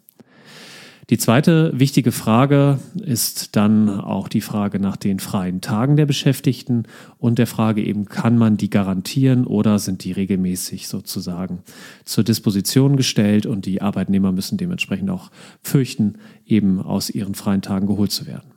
Die 1.09 1.17
zweite 1.17 1.71
wichtige 1.73 2.11
Frage 2.11 2.79
ist 2.95 3.55
dann 3.55 3.89
auch 3.89 4.27
die 4.27 4.41
Frage 4.41 4.77
nach 4.77 4.97
den 4.97 5.21
freien 5.21 5.61
Tagen 5.61 5.95
der 5.95 6.05
Beschäftigten 6.05 6.83
und 7.17 7.39
der 7.39 7.47
Frage 7.47 7.81
eben, 7.81 8.05
kann 8.05 8.37
man 8.37 8.57
die 8.57 8.69
garantieren 8.69 9.45
oder 9.45 9.79
sind 9.79 10.03
die 10.03 10.11
regelmäßig 10.11 10.89
sozusagen 10.89 11.59
zur 12.03 12.25
Disposition 12.25 12.97
gestellt 12.97 13.45
und 13.45 13.65
die 13.65 13.81
Arbeitnehmer 13.81 14.33
müssen 14.33 14.57
dementsprechend 14.57 15.09
auch 15.09 15.31
fürchten, 15.61 16.15
eben 16.45 16.81
aus 16.81 17.09
ihren 17.09 17.35
freien 17.35 17.61
Tagen 17.61 17.87
geholt 17.87 18.11
zu 18.11 18.27
werden. 18.27 18.56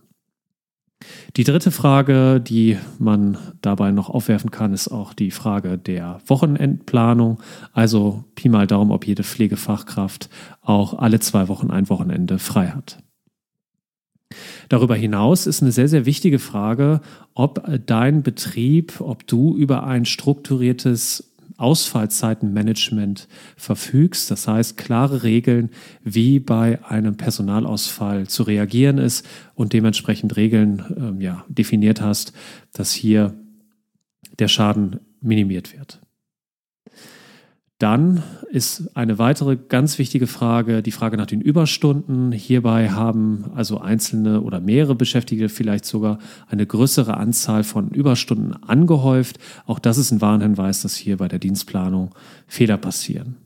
Die 1.36 1.44
dritte 1.44 1.70
Frage, 1.70 2.40
die 2.40 2.76
man 2.98 3.38
dabei 3.62 3.90
noch 3.90 4.10
aufwerfen 4.10 4.50
kann, 4.50 4.74
ist 4.74 4.88
auch 4.88 5.14
die 5.14 5.30
Frage 5.30 5.78
der 5.78 6.20
Wochenendplanung. 6.26 7.40
Also 7.72 8.24
Pi 8.34 8.48
mal 8.48 8.66
Daumen, 8.66 8.90
ob 8.90 9.06
jede 9.06 9.22
Pflegefachkraft 9.22 10.28
auch 10.60 10.94
alle 10.94 11.20
zwei 11.20 11.48
Wochen 11.48 11.70
ein 11.70 11.88
Wochenende 11.88 12.38
frei 12.38 12.68
hat. 12.68 12.98
Darüber 14.68 14.94
hinaus 14.94 15.46
ist 15.46 15.62
eine 15.62 15.72
sehr, 15.72 15.88
sehr 15.88 16.06
wichtige 16.06 16.38
Frage, 16.38 17.00
ob 17.34 17.66
dein 17.86 18.22
Betrieb, 18.22 19.00
ob 19.00 19.26
du 19.26 19.56
über 19.56 19.84
ein 19.84 20.04
strukturiertes 20.04 21.29
Ausfallzeitenmanagement 21.60 23.28
verfügst. 23.56 24.30
Das 24.30 24.48
heißt, 24.48 24.76
klare 24.76 25.22
Regeln, 25.22 25.70
wie 26.02 26.40
bei 26.40 26.84
einem 26.84 27.16
Personalausfall 27.16 28.26
zu 28.26 28.42
reagieren 28.42 28.98
ist 28.98 29.26
und 29.54 29.72
dementsprechend 29.72 30.36
Regeln 30.36 30.84
ähm, 30.96 31.20
ja, 31.20 31.44
definiert 31.48 32.00
hast, 32.00 32.32
dass 32.72 32.92
hier 32.92 33.34
der 34.38 34.48
Schaden 34.48 35.00
minimiert 35.20 35.76
wird. 35.76 36.00
Dann 37.80 38.22
ist 38.50 38.94
eine 38.94 39.18
weitere 39.18 39.56
ganz 39.56 39.98
wichtige 39.98 40.26
Frage 40.26 40.82
die 40.82 40.92
Frage 40.92 41.16
nach 41.16 41.24
den 41.24 41.40
Überstunden. 41.40 42.30
Hierbei 42.30 42.90
haben 42.90 43.46
also 43.54 43.80
einzelne 43.80 44.42
oder 44.42 44.60
mehrere 44.60 44.94
Beschäftigte 44.94 45.48
vielleicht 45.48 45.86
sogar 45.86 46.18
eine 46.46 46.66
größere 46.66 47.16
Anzahl 47.16 47.64
von 47.64 47.88
Überstunden 47.88 48.52
angehäuft. 48.64 49.38
Auch 49.64 49.78
das 49.78 49.96
ist 49.96 50.10
ein 50.10 50.20
Warnhinweis, 50.20 50.82
dass 50.82 50.94
hier 50.94 51.16
bei 51.16 51.26
der 51.26 51.38
Dienstplanung 51.38 52.14
Fehler 52.46 52.76
passieren. 52.76 53.36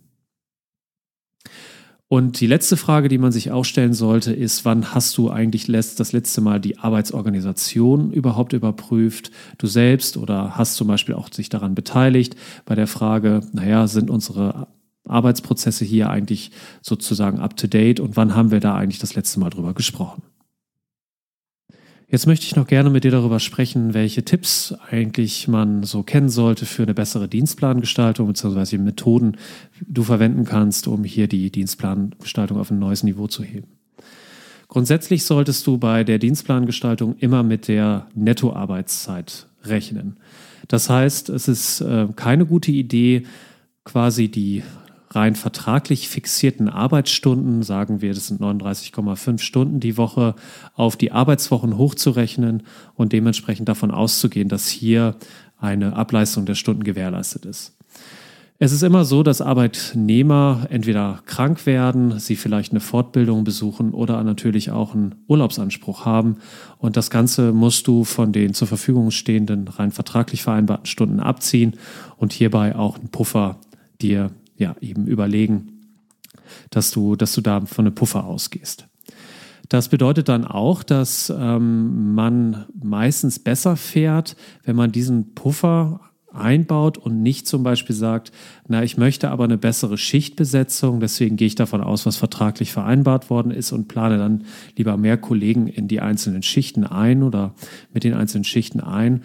Und 2.14 2.38
die 2.38 2.46
letzte 2.46 2.76
Frage, 2.76 3.08
die 3.08 3.18
man 3.18 3.32
sich 3.32 3.50
auch 3.50 3.64
stellen 3.64 3.92
sollte, 3.92 4.32
ist, 4.32 4.64
wann 4.64 4.94
hast 4.94 5.18
du 5.18 5.30
eigentlich 5.30 5.66
das 5.66 6.12
letzte 6.12 6.40
Mal 6.42 6.60
die 6.60 6.78
Arbeitsorganisation 6.78 8.12
überhaupt 8.12 8.52
überprüft? 8.52 9.32
Du 9.58 9.66
selbst 9.66 10.16
oder 10.16 10.56
hast 10.56 10.76
zum 10.76 10.86
Beispiel 10.86 11.16
auch 11.16 11.28
sich 11.32 11.48
daran 11.48 11.74
beteiligt 11.74 12.36
bei 12.66 12.76
der 12.76 12.86
Frage, 12.86 13.40
naja, 13.52 13.88
sind 13.88 14.10
unsere 14.10 14.68
Arbeitsprozesse 15.08 15.84
hier 15.84 16.08
eigentlich 16.08 16.52
sozusagen 16.82 17.40
up-to-date 17.40 17.98
und 17.98 18.16
wann 18.16 18.36
haben 18.36 18.52
wir 18.52 18.60
da 18.60 18.76
eigentlich 18.76 19.00
das 19.00 19.16
letzte 19.16 19.40
Mal 19.40 19.50
drüber 19.50 19.74
gesprochen? 19.74 20.22
Jetzt 22.14 22.28
möchte 22.28 22.46
ich 22.46 22.54
noch 22.54 22.68
gerne 22.68 22.90
mit 22.90 23.02
dir 23.02 23.10
darüber 23.10 23.40
sprechen, 23.40 23.92
welche 23.92 24.24
Tipps 24.24 24.72
eigentlich 24.88 25.48
man 25.48 25.82
so 25.82 26.04
kennen 26.04 26.28
sollte 26.28 26.64
für 26.64 26.84
eine 26.84 26.94
bessere 26.94 27.26
Dienstplangestaltung 27.26 28.28
bzw. 28.28 28.78
Methoden 28.78 29.36
du 29.84 30.04
verwenden 30.04 30.44
kannst, 30.44 30.86
um 30.86 31.02
hier 31.02 31.26
die 31.26 31.50
Dienstplangestaltung 31.50 32.60
auf 32.60 32.70
ein 32.70 32.78
neues 32.78 33.02
Niveau 33.02 33.26
zu 33.26 33.42
heben. 33.42 33.66
Grundsätzlich 34.68 35.24
solltest 35.24 35.66
du 35.66 35.76
bei 35.76 36.04
der 36.04 36.20
Dienstplangestaltung 36.20 37.16
immer 37.18 37.42
mit 37.42 37.66
der 37.66 38.06
Nettoarbeitszeit 38.14 39.48
rechnen. 39.64 40.16
Das 40.68 40.88
heißt, 40.88 41.30
es 41.30 41.48
ist 41.48 41.80
äh, 41.80 42.06
keine 42.14 42.46
gute 42.46 42.70
Idee, 42.70 43.24
quasi 43.82 44.28
die 44.28 44.62
rein 45.14 45.34
vertraglich 45.34 46.08
fixierten 46.08 46.68
Arbeitsstunden, 46.68 47.62
sagen 47.62 48.00
wir, 48.00 48.14
das 48.14 48.28
sind 48.28 48.40
39,5 48.40 49.38
Stunden 49.38 49.80
die 49.80 49.96
Woche, 49.96 50.34
auf 50.74 50.96
die 50.96 51.12
Arbeitswochen 51.12 51.76
hochzurechnen 51.76 52.62
und 52.94 53.12
dementsprechend 53.12 53.68
davon 53.68 53.90
auszugehen, 53.90 54.48
dass 54.48 54.68
hier 54.68 55.16
eine 55.58 55.96
Ableistung 55.96 56.46
der 56.46 56.54
Stunden 56.54 56.84
gewährleistet 56.84 57.44
ist. 57.44 57.76
Es 58.60 58.70
ist 58.70 58.82
immer 58.82 59.04
so, 59.04 59.24
dass 59.24 59.40
Arbeitnehmer 59.40 60.68
entweder 60.70 61.20
krank 61.26 61.66
werden, 61.66 62.20
sie 62.20 62.36
vielleicht 62.36 62.70
eine 62.70 62.80
Fortbildung 62.80 63.42
besuchen 63.42 63.90
oder 63.90 64.22
natürlich 64.22 64.70
auch 64.70 64.94
einen 64.94 65.16
Urlaubsanspruch 65.26 66.04
haben. 66.04 66.36
Und 66.78 66.96
das 66.96 67.10
Ganze 67.10 67.52
musst 67.52 67.88
du 67.88 68.04
von 68.04 68.32
den 68.32 68.54
zur 68.54 68.68
Verfügung 68.68 69.10
stehenden 69.10 69.66
rein 69.66 69.90
vertraglich 69.90 70.44
vereinbarten 70.44 70.86
Stunden 70.86 71.18
abziehen 71.18 71.74
und 72.16 72.32
hierbei 72.32 72.76
auch 72.76 72.96
einen 72.96 73.08
Puffer 73.08 73.58
dir 74.00 74.30
ja 74.56 74.76
eben 74.80 75.06
überlegen, 75.06 75.80
dass 76.70 76.90
du, 76.90 77.16
dass 77.16 77.32
du 77.34 77.40
da 77.40 77.60
von 77.62 77.86
einem 77.86 77.94
Puffer 77.94 78.24
ausgehst. 78.24 78.86
Das 79.68 79.88
bedeutet 79.88 80.28
dann 80.28 80.44
auch, 80.44 80.82
dass 80.82 81.32
ähm, 81.36 82.14
man 82.14 82.66
meistens 82.82 83.38
besser 83.38 83.76
fährt, 83.76 84.36
wenn 84.62 84.76
man 84.76 84.92
diesen 84.92 85.34
Puffer 85.34 86.00
einbaut 86.34 86.98
und 86.98 87.22
nicht 87.22 87.46
zum 87.46 87.62
Beispiel 87.62 87.94
sagt, 87.94 88.32
na, 88.68 88.82
ich 88.82 88.96
möchte 88.96 89.30
aber 89.30 89.44
eine 89.44 89.56
bessere 89.56 89.96
Schichtbesetzung, 89.96 91.00
deswegen 91.00 91.36
gehe 91.36 91.46
ich 91.46 91.54
davon 91.54 91.80
aus, 91.80 92.06
was 92.06 92.16
vertraglich 92.16 92.72
vereinbart 92.72 93.30
worden 93.30 93.52
ist 93.52 93.72
und 93.72 93.88
plane 93.88 94.18
dann 94.18 94.44
lieber 94.76 94.96
mehr 94.96 95.16
Kollegen 95.16 95.68
in 95.68 95.88
die 95.88 96.00
einzelnen 96.00 96.42
Schichten 96.42 96.84
ein 96.84 97.22
oder 97.22 97.54
mit 97.92 98.04
den 98.04 98.14
einzelnen 98.14 98.44
Schichten 98.44 98.80
ein. 98.80 99.22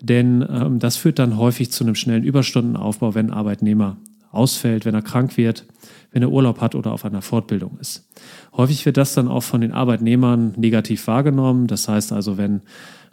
Denn 0.00 0.44
ähm, 0.48 0.78
das 0.78 0.96
führt 0.96 1.18
dann 1.18 1.38
häufig 1.38 1.70
zu 1.70 1.84
einem 1.84 1.94
schnellen 1.94 2.24
Überstundenaufbau, 2.24 3.14
wenn 3.14 3.30
Arbeitnehmer 3.30 3.96
ausfällt, 4.30 4.84
wenn 4.84 4.94
er 4.94 5.02
krank 5.02 5.36
wird, 5.36 5.66
wenn 6.12 6.22
er 6.22 6.30
Urlaub 6.30 6.60
hat 6.60 6.74
oder 6.74 6.92
auf 6.92 7.04
einer 7.04 7.22
Fortbildung 7.22 7.78
ist. 7.80 8.08
Häufig 8.56 8.84
wird 8.86 8.96
das 8.96 9.14
dann 9.14 9.28
auch 9.28 9.42
von 9.42 9.60
den 9.60 9.72
Arbeitnehmern 9.72 10.54
negativ 10.56 11.06
wahrgenommen. 11.06 11.66
Das 11.66 11.88
heißt 11.88 12.12
also, 12.12 12.38
wenn 12.38 12.62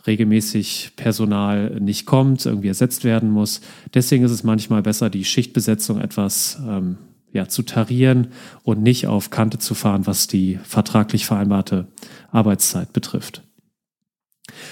regelmäßig 0.08 0.92
Personal 0.96 1.80
nicht 1.80 2.06
kommt, 2.06 2.46
irgendwie 2.46 2.68
ersetzt 2.68 3.04
werden 3.04 3.30
muss. 3.30 3.62
Deswegen 3.94 4.24
ist 4.24 4.32
es 4.32 4.44
manchmal 4.44 4.82
besser, 4.82 5.10
die 5.10 5.26
Schichtbesetzung 5.26 6.00
etwas 6.00 6.60
ähm, 6.68 6.98
ja, 7.34 7.48
zu 7.48 7.64
tarieren 7.64 8.28
und 8.64 8.82
nicht 8.82 9.08
auf 9.08 9.30
Kante 9.30 9.58
zu 9.58 9.74
fahren, 9.74 10.08
was 10.08 10.28
die 10.28 10.60
vertraglich 10.64 11.26
vereinbarte 11.26 11.88
Arbeitszeit 12.32 12.94
betrifft. 12.94 13.45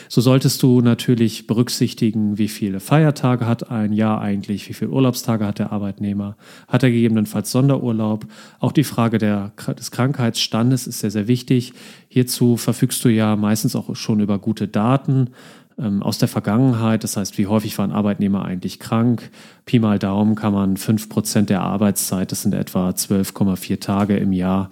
So 0.10 0.22
solltest 0.22 0.62
du 0.64 0.82
natürlich 0.82 1.48
berücksichtigen, 1.48 2.38
wie 2.38 2.48
viele 2.48 2.80
Feiertage 2.80 3.48
hat 3.48 3.72
ein 3.72 3.94
Jahr 3.94 4.22
eigentlich, 4.22 4.70
wie 4.70 4.74
viele 4.74 4.92
Urlaubstage 4.92 5.46
hat 5.46 5.60
der 5.60 5.72
Arbeitnehmer, 5.72 6.36
hat 6.68 6.84
er 6.84 6.92
gegebenenfalls 6.92 7.52
Sonderurlaub. 7.52 8.26
Auch 8.60 8.72
die 8.72 8.84
Frage 8.84 9.18
der, 9.18 9.52
des 9.78 9.92
Krankheitsstandes 9.92 10.88
ist 10.88 11.00
sehr, 11.00 11.12
sehr 11.12 11.28
wichtig. 11.28 11.74
Hierzu 12.08 12.58
verfügst 12.58 13.04
du 13.06 13.10
ja 13.10 13.36
meistens 13.36 13.76
auch 13.76 13.96
schon 13.96 14.20
über 14.20 14.40
gute 14.40 14.68
Daten 14.68 15.30
ähm, 15.78 16.04
aus 16.04 16.18
der 16.18 16.28
Vergangenheit. 16.28 17.04
Das 17.04 17.18
heißt, 17.18 17.38
wie 17.38 17.48
häufig 17.48 17.78
war 17.78 17.86
ein 17.86 17.92
Arbeitnehmer 17.92 18.46
eigentlich 18.46 18.80
krank? 18.80 19.32
Pi 19.66 19.80
mal 19.80 20.00
Daumen 20.00 20.36
kann 20.36 20.54
man 20.54 20.78
fünf 20.78 21.10
Prozent 21.10 21.50
der 21.50 21.62
Arbeitszeit, 21.62 22.32
das 22.32 22.44
sind 22.44 22.54
etwa 22.54 22.90
12,4 22.90 23.80
Tage 23.80 24.18
im 24.18 24.34
Jahr, 24.34 24.70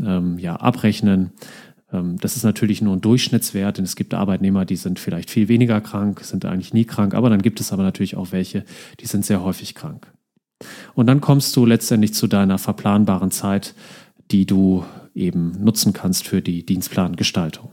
ähm, 0.00 0.38
ja, 0.38 0.56
abrechnen. 0.56 1.30
Ähm, 1.92 2.18
das 2.18 2.36
ist 2.36 2.44
natürlich 2.44 2.82
nur 2.82 2.96
ein 2.96 3.00
Durchschnittswert, 3.00 3.78
denn 3.78 3.84
es 3.84 3.96
gibt 3.96 4.14
Arbeitnehmer, 4.14 4.64
die 4.64 4.76
sind 4.76 4.98
vielleicht 4.98 5.30
viel 5.30 5.48
weniger 5.48 5.80
krank, 5.80 6.20
sind 6.20 6.44
eigentlich 6.44 6.72
nie 6.72 6.84
krank, 6.84 7.14
aber 7.14 7.30
dann 7.30 7.42
gibt 7.42 7.60
es 7.60 7.72
aber 7.72 7.82
natürlich 7.82 8.16
auch 8.16 8.32
welche, 8.32 8.64
die 9.00 9.06
sind 9.06 9.24
sehr 9.24 9.42
häufig 9.42 9.74
krank. 9.74 10.12
Und 10.94 11.06
dann 11.06 11.20
kommst 11.20 11.56
du 11.56 11.66
letztendlich 11.66 12.14
zu 12.14 12.26
deiner 12.26 12.58
verplanbaren 12.58 13.30
Zeit, 13.30 13.74
die 14.30 14.46
du 14.46 14.84
eben 15.14 15.62
nutzen 15.62 15.92
kannst 15.92 16.26
für 16.26 16.40
die 16.40 16.64
Dienstplangestaltung. 16.64 17.70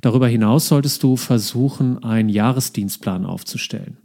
Darüber 0.00 0.26
hinaus 0.26 0.68
solltest 0.68 1.02
du 1.02 1.16
versuchen, 1.16 2.02
einen 2.02 2.28
Jahresdienstplan 2.28 3.24
aufzustellen. 3.24 4.01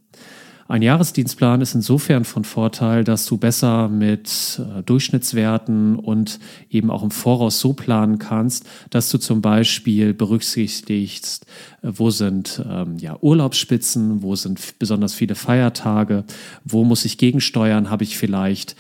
Ein 0.70 0.82
Jahresdienstplan 0.82 1.62
ist 1.62 1.76
insofern 1.76 2.26
von 2.26 2.44
Vorteil, 2.44 3.06
dass 3.06 3.26
du 3.26 3.38
besser 3.38 3.88
mit 3.88 4.60
äh, 4.60 4.84
Durchschnittswerten 4.84 5.96
und 5.98 6.40
eben 6.70 6.92
auch 6.92 7.04
im 7.04 7.12
Voraus 7.12 7.62
so 7.62 7.72
planen 7.72 8.20
kannst, 8.20 8.66
dass 8.90 9.10
du 9.10 9.18
zum 9.18 9.42
Beispiel 9.42 10.14
berücksichtigst, 10.14 11.46
äh, 11.84 11.92
wo 11.94 12.10
sind 12.10 12.62
ähm, 12.70 12.98
ja, 12.98 13.18
Urlaubsspitzen, 13.22 14.22
wo 14.22 14.36
sind 14.36 14.78
besonders 14.78 15.14
viele 15.14 15.36
Feiertage, 15.36 16.26
wo 16.66 16.84
muss 16.84 17.06
ich 17.06 17.18
gegensteuern, 17.18 17.90
habe 17.90 18.04
ich 18.04 18.18
vielleicht 18.18 18.76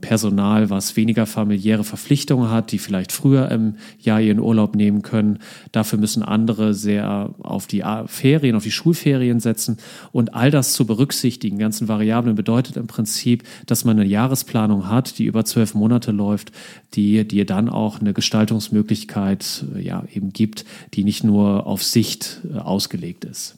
Personal, 0.00 0.68
was 0.68 0.96
weniger 0.96 1.24
familiäre 1.24 1.82
Verpflichtungen 1.82 2.50
hat, 2.50 2.72
die 2.72 2.78
vielleicht 2.78 3.10
früher 3.10 3.50
im 3.50 3.76
Jahr 3.98 4.20
ihren 4.20 4.38
Urlaub 4.38 4.76
nehmen 4.76 5.00
können. 5.00 5.38
Dafür 5.72 5.98
müssen 5.98 6.22
andere 6.22 6.74
sehr 6.74 7.34
auf 7.38 7.66
die 7.66 7.82
Ferien, 8.06 8.54
auf 8.54 8.64
die 8.64 8.70
Schulferien 8.70 9.40
setzen. 9.40 9.78
Und 10.12 10.34
all 10.34 10.50
das 10.50 10.74
zu 10.74 10.86
berücksichtigen, 10.86 11.56
ganzen 11.56 11.88
Variablen, 11.88 12.34
bedeutet 12.34 12.76
im 12.76 12.86
Prinzip, 12.86 13.44
dass 13.64 13.86
man 13.86 13.98
eine 13.98 14.08
Jahresplanung 14.08 14.90
hat, 14.90 15.18
die 15.18 15.24
über 15.24 15.46
zwölf 15.46 15.74
Monate 15.74 16.12
läuft, 16.12 16.52
die 16.92 17.26
dir 17.26 17.46
dann 17.46 17.70
auch 17.70 18.00
eine 18.00 18.12
Gestaltungsmöglichkeit 18.12 19.64
äh, 19.74 19.80
ja, 19.80 20.04
eben 20.12 20.34
gibt, 20.34 20.66
die 20.92 21.04
nicht 21.04 21.24
nur 21.24 21.66
auf 21.66 21.82
Sicht 21.82 22.42
äh, 22.52 22.58
ausgelegt 22.58 23.24
ist. 23.24 23.56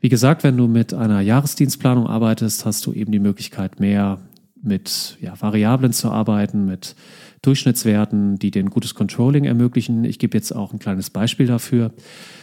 Wie 0.00 0.08
gesagt, 0.08 0.44
wenn 0.44 0.56
du 0.56 0.66
mit 0.66 0.94
einer 0.94 1.20
Jahresdienstplanung 1.20 2.06
arbeitest, 2.06 2.64
hast 2.64 2.86
du 2.86 2.92
eben 2.92 3.12
die 3.12 3.18
Möglichkeit, 3.18 3.80
mehr 3.80 4.18
mit 4.62 5.16
ja, 5.20 5.40
Variablen 5.40 5.92
zu 5.92 6.10
arbeiten, 6.10 6.66
mit 6.66 6.94
Durchschnittswerten, 7.42 8.38
die 8.38 8.50
dir 8.50 8.62
ein 8.62 8.70
gutes 8.70 8.94
Controlling 8.94 9.44
ermöglichen. 9.44 10.04
Ich 10.04 10.18
gebe 10.18 10.36
jetzt 10.36 10.52
auch 10.54 10.72
ein 10.72 10.78
kleines 10.78 11.10
Beispiel 11.10 11.46
dafür. 11.46 11.92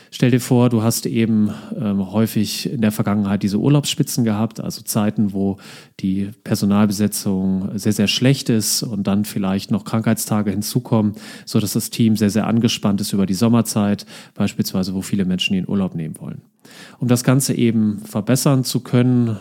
Stell 0.09 0.31
dir 0.31 0.39
vor, 0.39 0.69
du 0.69 0.83
hast 0.83 1.05
eben 1.05 1.51
ähm, 1.79 2.11
häufig 2.11 2.71
in 2.71 2.81
der 2.81 2.91
Vergangenheit 2.91 3.43
diese 3.43 3.59
Urlaubsspitzen 3.59 4.23
gehabt, 4.23 4.59
also 4.59 4.81
Zeiten, 4.81 5.33
wo 5.33 5.57
die 5.99 6.31
Personalbesetzung 6.43 7.77
sehr, 7.77 7.91
sehr 7.91 8.07
schlecht 8.07 8.49
ist 8.49 8.83
und 8.83 9.05
dann 9.05 9.25
vielleicht 9.25 9.69
noch 9.69 9.83
Krankheitstage 9.83 10.51
hinzukommen, 10.51 11.13
so 11.45 11.59
dass 11.59 11.73
das 11.73 11.89
Team 11.89 12.15
sehr, 12.15 12.29
sehr 12.29 12.47
angespannt 12.47 13.01
ist 13.01 13.13
über 13.13 13.25
die 13.25 13.33
Sommerzeit, 13.33 14.05
beispielsweise, 14.33 14.93
wo 14.93 15.01
viele 15.01 15.25
Menschen 15.25 15.55
ihren 15.55 15.67
Urlaub 15.67 15.93
nehmen 15.93 16.19
wollen. 16.19 16.41
Um 16.99 17.07
das 17.07 17.23
Ganze 17.23 17.53
eben 17.53 17.99
verbessern 17.99 18.63
zu 18.63 18.79
können, 18.79 19.37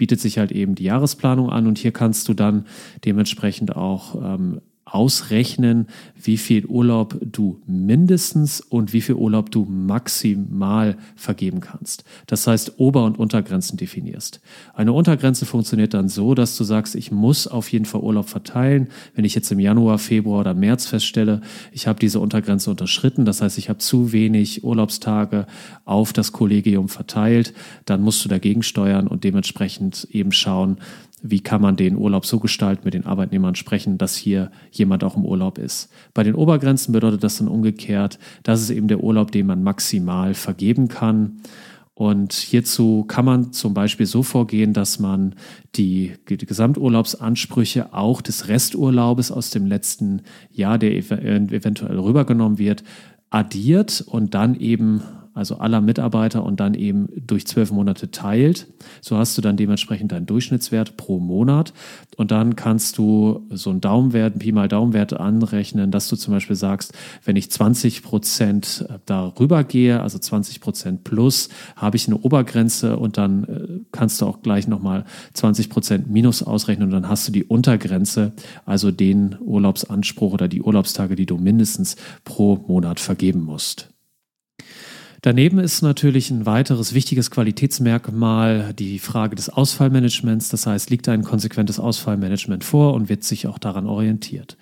bietet 0.00 0.18
sich 0.18 0.38
halt 0.38 0.50
eben 0.50 0.74
die 0.74 0.84
Jahresplanung 0.84 1.50
an 1.50 1.66
und 1.66 1.76
hier 1.76 1.92
kannst 1.92 2.26
du 2.26 2.32
dann 2.32 2.64
dementsprechend 3.04 3.76
auch 3.76 4.14
ähm, 4.14 4.62
ausrechnen, 4.90 5.86
wie 6.22 6.36
viel 6.36 6.66
Urlaub 6.66 7.16
du 7.20 7.60
mindestens 7.66 8.60
und 8.60 8.92
wie 8.92 9.00
viel 9.00 9.14
Urlaub 9.14 9.50
du 9.50 9.64
maximal 9.64 10.96
vergeben 11.16 11.60
kannst. 11.60 12.04
Das 12.26 12.46
heißt, 12.46 12.78
Ober- 12.78 13.04
und 13.04 13.18
Untergrenzen 13.18 13.76
definierst. 13.76 14.40
Eine 14.74 14.92
Untergrenze 14.92 15.46
funktioniert 15.46 15.94
dann 15.94 16.08
so, 16.08 16.34
dass 16.34 16.56
du 16.56 16.64
sagst, 16.64 16.94
ich 16.94 17.10
muss 17.12 17.46
auf 17.46 17.70
jeden 17.72 17.84
Fall 17.84 18.00
Urlaub 18.00 18.28
verteilen. 18.28 18.88
Wenn 19.14 19.24
ich 19.24 19.34
jetzt 19.34 19.50
im 19.52 19.60
Januar, 19.60 19.98
Februar 19.98 20.40
oder 20.40 20.54
März 20.54 20.86
feststelle, 20.86 21.40
ich 21.72 21.86
habe 21.86 21.98
diese 21.98 22.20
Untergrenze 22.20 22.70
unterschritten, 22.70 23.24
das 23.24 23.40
heißt, 23.42 23.58
ich 23.58 23.68
habe 23.68 23.78
zu 23.78 24.12
wenig 24.12 24.64
Urlaubstage 24.64 25.46
auf 25.84 26.12
das 26.12 26.32
Kollegium 26.32 26.88
verteilt, 26.88 27.54
dann 27.84 28.02
musst 28.02 28.24
du 28.24 28.28
dagegen 28.28 28.62
steuern 28.62 29.06
und 29.06 29.24
dementsprechend 29.24 30.08
eben 30.10 30.32
schauen, 30.32 30.78
wie 31.22 31.40
kann 31.40 31.60
man 31.60 31.76
den 31.76 31.96
Urlaub 31.96 32.26
so 32.26 32.40
gestalten, 32.40 32.82
mit 32.84 32.94
den 32.94 33.06
Arbeitnehmern 33.06 33.54
sprechen, 33.54 33.98
dass 33.98 34.16
hier 34.16 34.50
jemand 34.70 35.04
auch 35.04 35.16
im 35.16 35.24
Urlaub 35.24 35.58
ist. 35.58 35.90
Bei 36.14 36.22
den 36.22 36.34
Obergrenzen 36.34 36.92
bedeutet 36.92 37.22
das 37.22 37.38
dann 37.38 37.48
umgekehrt, 37.48 38.18
das 38.42 38.62
ist 38.62 38.70
eben 38.70 38.88
der 38.88 39.02
Urlaub, 39.02 39.30
den 39.32 39.46
man 39.46 39.62
maximal 39.62 40.34
vergeben 40.34 40.88
kann. 40.88 41.40
Und 41.94 42.32
hierzu 42.32 43.04
kann 43.04 43.26
man 43.26 43.52
zum 43.52 43.74
Beispiel 43.74 44.06
so 44.06 44.22
vorgehen, 44.22 44.72
dass 44.72 44.98
man 44.98 45.34
die, 45.76 46.12
Gesamturlaubsansprüche 46.24 47.92
auch 47.92 48.22
des 48.22 48.48
Resturlaubes 48.48 49.30
aus 49.30 49.50
dem 49.50 49.66
letzten 49.66 50.22
Jahr, 50.50 50.78
der 50.78 50.96
eventuell 50.96 51.98
rübergenommen 51.98 52.58
wird, 52.58 52.84
addiert 53.28 54.02
und 54.06 54.34
dann 54.34 54.54
eben 54.54 55.02
also 55.34 55.58
aller 55.58 55.80
Mitarbeiter 55.80 56.44
und 56.44 56.60
dann 56.60 56.74
eben 56.74 57.08
durch 57.14 57.46
zwölf 57.46 57.70
Monate 57.70 58.10
teilt. 58.10 58.66
So 59.00 59.16
hast 59.16 59.38
du 59.38 59.42
dann 59.42 59.56
dementsprechend 59.56 60.12
deinen 60.12 60.26
Durchschnittswert 60.26 60.96
pro 60.96 61.18
Monat 61.18 61.72
und 62.16 62.30
dann 62.30 62.56
kannst 62.56 62.98
du 62.98 63.46
so 63.50 63.70
einen 63.70 63.80
Daumenwert, 63.80 64.38
Pi 64.38 64.52
mal 64.52 64.68
Daumenwert 64.68 65.12
anrechnen, 65.12 65.90
dass 65.90 66.08
du 66.08 66.16
zum 66.16 66.34
Beispiel 66.34 66.56
sagst, 66.56 66.92
wenn 67.24 67.36
ich 67.36 67.50
20 67.50 68.02
Prozent 68.02 68.86
darüber 69.06 69.64
gehe, 69.64 70.00
also 70.00 70.18
20 70.18 70.60
Prozent 70.60 71.04
plus, 71.04 71.48
habe 71.76 71.96
ich 71.96 72.06
eine 72.06 72.18
Obergrenze 72.18 72.96
und 72.96 73.16
dann 73.16 73.44
äh, 73.44 73.68
kannst 73.92 74.20
du 74.20 74.26
auch 74.26 74.42
gleich 74.42 74.66
nochmal 74.66 75.04
20 75.34 75.70
Prozent 75.70 76.10
minus 76.10 76.42
ausrechnen 76.42 76.88
und 76.88 76.92
dann 76.92 77.08
hast 77.08 77.28
du 77.28 77.32
die 77.32 77.44
Untergrenze, 77.44 78.32
also 78.66 78.90
den 78.90 79.36
Urlaubsanspruch 79.40 80.32
oder 80.32 80.48
die 80.48 80.62
Urlaubstage, 80.62 81.16
die 81.16 81.26
du 81.26 81.36
mindestens 81.36 81.96
pro 82.24 82.56
Monat 82.66 83.00
vergeben 83.00 83.42
musst. 83.42 83.90
Daneben 85.22 85.58
ist 85.58 85.82
natürlich 85.82 86.30
ein 86.30 86.46
weiteres 86.46 86.94
wichtiges 86.94 87.30
Qualitätsmerkmal 87.30 88.72
die 88.72 88.98
Frage 88.98 89.36
des 89.36 89.50
Ausfallmanagements. 89.50 90.48
Das 90.48 90.66
heißt, 90.66 90.88
liegt 90.88 91.08
ein 91.08 91.24
konsequentes 91.24 91.78
Ausfallmanagement 91.78 92.64
vor 92.64 92.94
und 92.94 93.10
wird 93.10 93.24
sich 93.24 93.46
auch 93.46 93.58
daran 93.58 93.86
orientiert. 93.86 94.56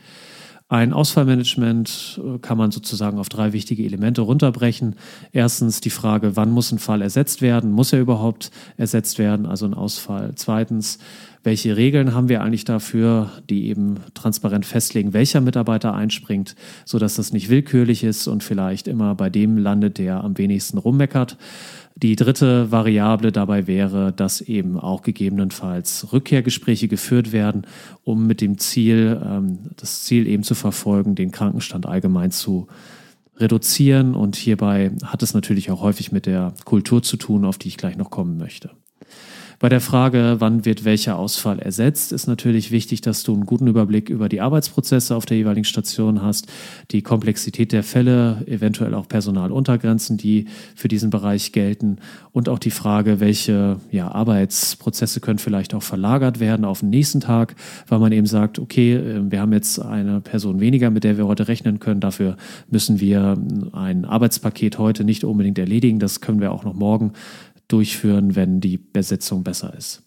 Ein 0.70 0.92
Ausfallmanagement 0.92 2.20
äh, 2.22 2.38
kann 2.40 2.58
man 2.58 2.70
sozusagen 2.70 3.18
auf 3.18 3.30
drei 3.30 3.54
wichtige 3.54 3.84
Elemente 3.84 4.20
runterbrechen. 4.20 4.96
Erstens 5.32 5.80
die 5.80 5.88
Frage, 5.88 6.36
wann 6.36 6.50
muss 6.50 6.70
ein 6.72 6.78
Fall 6.78 7.00
ersetzt 7.00 7.40
werden? 7.40 7.72
Muss 7.72 7.94
er 7.94 8.00
überhaupt 8.00 8.50
ersetzt 8.76 9.18
werden? 9.18 9.46
Also 9.46 9.64
ein 9.64 9.72
Ausfall. 9.72 10.32
Zweitens, 10.34 10.98
welche 11.42 11.78
Regeln 11.78 12.12
haben 12.12 12.28
wir 12.28 12.42
eigentlich 12.42 12.66
dafür, 12.66 13.30
die 13.48 13.68
eben 13.68 14.00
transparent 14.12 14.66
festlegen, 14.66 15.14
welcher 15.14 15.40
Mitarbeiter 15.40 15.94
einspringt, 15.94 16.54
sodass 16.84 17.14
das 17.14 17.32
nicht 17.32 17.48
willkürlich 17.48 18.04
ist 18.04 18.26
und 18.26 18.44
vielleicht 18.44 18.88
immer 18.88 19.14
bei 19.14 19.30
dem 19.30 19.56
landet, 19.56 19.96
der 19.96 20.22
am 20.22 20.36
wenigsten 20.36 20.76
rummeckert. 20.76 21.38
Die 22.00 22.14
dritte 22.14 22.70
Variable 22.70 23.32
dabei 23.32 23.66
wäre, 23.66 24.12
dass 24.12 24.40
eben 24.40 24.78
auch 24.78 25.02
gegebenenfalls 25.02 26.12
Rückkehrgespräche 26.12 26.86
geführt 26.86 27.32
werden, 27.32 27.66
um 28.04 28.28
mit 28.28 28.40
dem 28.40 28.56
Ziel, 28.58 29.20
ähm, 29.24 29.70
das 29.76 30.04
Ziel 30.04 30.28
eben 30.28 30.44
zu 30.44 30.54
verfolgen, 30.54 31.16
den 31.16 31.32
Krankenstand 31.32 31.86
allgemein 31.86 32.30
zu 32.30 32.68
reduzieren. 33.36 34.14
Und 34.14 34.36
hierbei 34.36 34.92
hat 35.02 35.24
es 35.24 35.34
natürlich 35.34 35.72
auch 35.72 35.82
häufig 35.82 36.12
mit 36.12 36.26
der 36.26 36.54
Kultur 36.64 37.02
zu 37.02 37.16
tun, 37.16 37.44
auf 37.44 37.58
die 37.58 37.66
ich 37.66 37.76
gleich 37.76 37.96
noch 37.96 38.10
kommen 38.10 38.38
möchte. 38.38 38.70
Bei 39.60 39.68
der 39.68 39.80
Frage, 39.80 40.36
wann 40.38 40.64
wird 40.64 40.84
welcher 40.84 41.18
Ausfall 41.18 41.58
ersetzt, 41.58 42.12
ist 42.12 42.28
natürlich 42.28 42.70
wichtig, 42.70 43.00
dass 43.00 43.24
du 43.24 43.34
einen 43.34 43.44
guten 43.44 43.66
Überblick 43.66 44.08
über 44.08 44.28
die 44.28 44.40
Arbeitsprozesse 44.40 45.16
auf 45.16 45.26
der 45.26 45.36
jeweiligen 45.36 45.64
Station 45.64 46.22
hast, 46.22 46.46
die 46.92 47.02
Komplexität 47.02 47.72
der 47.72 47.82
Fälle, 47.82 48.44
eventuell 48.46 48.94
auch 48.94 49.08
Personaluntergrenzen, 49.08 50.16
die 50.16 50.46
für 50.76 50.86
diesen 50.86 51.10
Bereich 51.10 51.50
gelten 51.50 51.96
und 52.30 52.48
auch 52.48 52.60
die 52.60 52.70
Frage, 52.70 53.18
welche 53.18 53.78
ja, 53.90 54.12
Arbeitsprozesse 54.12 55.18
können 55.18 55.40
vielleicht 55.40 55.74
auch 55.74 55.82
verlagert 55.82 56.38
werden 56.38 56.64
auf 56.64 56.78
den 56.78 56.90
nächsten 56.90 57.18
Tag, 57.18 57.56
weil 57.88 57.98
man 57.98 58.12
eben 58.12 58.26
sagt, 58.26 58.60
okay, 58.60 58.94
ähm, 58.94 59.32
wir 59.32 59.40
haben 59.40 59.52
jetzt 59.52 59.80
eine 59.80 60.20
Person 60.20 60.60
weniger, 60.60 60.90
mit 60.90 61.02
der 61.02 61.16
wir 61.16 61.26
heute 61.26 61.48
rechnen 61.48 61.80
können, 61.80 61.98
dafür 61.98 62.36
müssen 62.70 63.00
wir 63.00 63.36
ein 63.72 64.04
Arbeitspaket 64.04 64.78
heute 64.78 65.02
nicht 65.02 65.24
unbedingt 65.24 65.58
erledigen, 65.58 65.98
das 65.98 66.20
können 66.20 66.40
wir 66.40 66.52
auch 66.52 66.62
noch 66.62 66.74
morgen 66.74 67.12
durchführen, 67.68 68.34
wenn 68.34 68.60
die 68.60 68.78
Besetzung 68.78 69.44
besser 69.44 69.74
ist. 69.76 70.02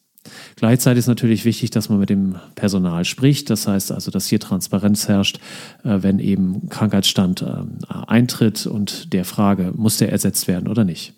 Gleichzeitig 0.56 1.00
ist 1.00 1.08
natürlich 1.08 1.46
wichtig, 1.46 1.72
dass 1.72 1.90
man 1.90 2.00
mit 2.00 2.10
dem 2.10 2.36
Personal 2.56 3.06
spricht. 3.06 3.50
Das 3.50 3.68
heißt 3.68 3.92
also, 3.92 4.12
dass 4.12 4.28
hier 4.28 4.40
Transparenz 4.40 5.08
herrscht, 5.08 5.40
äh, 5.84 5.98
wenn 6.02 6.20
eben 6.20 6.70
Krankheitsstand 6.70 7.42
ähm, 7.42 7.80
eintritt 7.90 8.68
und 8.68 9.14
der 9.14 9.26
Frage, 9.26 9.74
muss 9.76 9.98
der 9.98 10.12
ersetzt 10.12 10.48
werden 10.48 10.68
oder 10.68 10.84
nicht. 10.84 11.14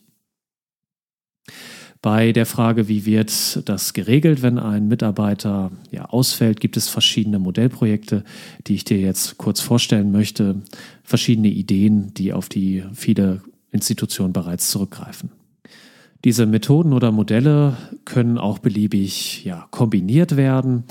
Bei 2.01 2.33
der 2.33 2.45
Frage, 2.45 2.89
wie 2.89 3.05
wird 3.05 3.67
das 3.69 3.93
geregelt, 3.93 4.41
wenn 4.41 4.59
ein 4.59 4.89
Mitarbeiter 4.89 5.71
ja, 5.89 6.05
ausfällt, 6.05 6.59
gibt 6.59 6.75
es 6.75 6.89
verschiedene 6.89 7.39
Modellprojekte, 7.39 8.25
die 8.67 8.75
ich 8.75 8.83
dir 8.83 9.00
jetzt 9.00 9.38
kurz 9.38 9.62
vorstellen 9.62 10.12
möchte. 10.12 10.62
Verschiedene 11.03 11.47
Ideen, 11.47 12.13
die 12.13 12.33
auf 12.33 12.50
die 12.50 12.83
viele 12.93 13.41
Institutionen 13.71 14.33
bereits 14.33 14.69
zurückgreifen. 14.69 15.31
Diese 16.23 16.45
Methoden 16.45 16.93
oder 16.93 17.11
Modelle 17.11 17.75
können 18.05 18.37
auch 18.37 18.59
beliebig 18.59 19.43
ja, 19.43 19.67
kombiniert 19.71 20.37
werden. 20.37 20.85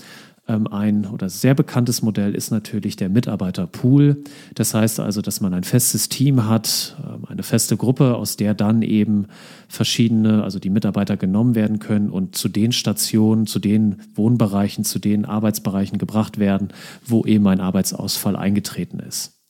Ähm, 0.46 0.66
ein 0.66 1.06
oder 1.06 1.30
sehr 1.30 1.54
bekanntes 1.54 2.02
Modell 2.02 2.34
ist 2.34 2.50
natürlich 2.50 2.96
der 2.96 3.08
Mitarbeiterpool. 3.08 4.24
Das 4.54 4.74
heißt 4.74 5.00
also, 5.00 5.22
dass 5.22 5.40
man 5.40 5.54
ein 5.54 5.64
festes 5.64 6.10
Team 6.10 6.46
hat, 6.46 6.96
ähm, 7.02 7.24
eine 7.26 7.44
feste 7.44 7.78
Gruppe, 7.78 8.16
aus 8.16 8.36
der 8.36 8.52
dann 8.52 8.82
eben 8.82 9.26
verschiedene, 9.68 10.42
also 10.42 10.58
die 10.58 10.68
Mitarbeiter 10.68 11.16
genommen 11.16 11.54
werden 11.54 11.78
können 11.78 12.10
und 12.10 12.36
zu 12.36 12.50
den 12.50 12.72
Stationen, 12.72 13.46
zu 13.46 13.58
den 13.58 14.02
Wohnbereichen, 14.14 14.84
zu 14.84 14.98
den 14.98 15.24
Arbeitsbereichen 15.24 15.96
gebracht 15.96 16.38
werden, 16.38 16.68
wo 17.06 17.24
eben 17.24 17.46
ein 17.46 17.60
Arbeitsausfall 17.60 18.36
eingetreten 18.36 19.00
ist. 19.00 19.40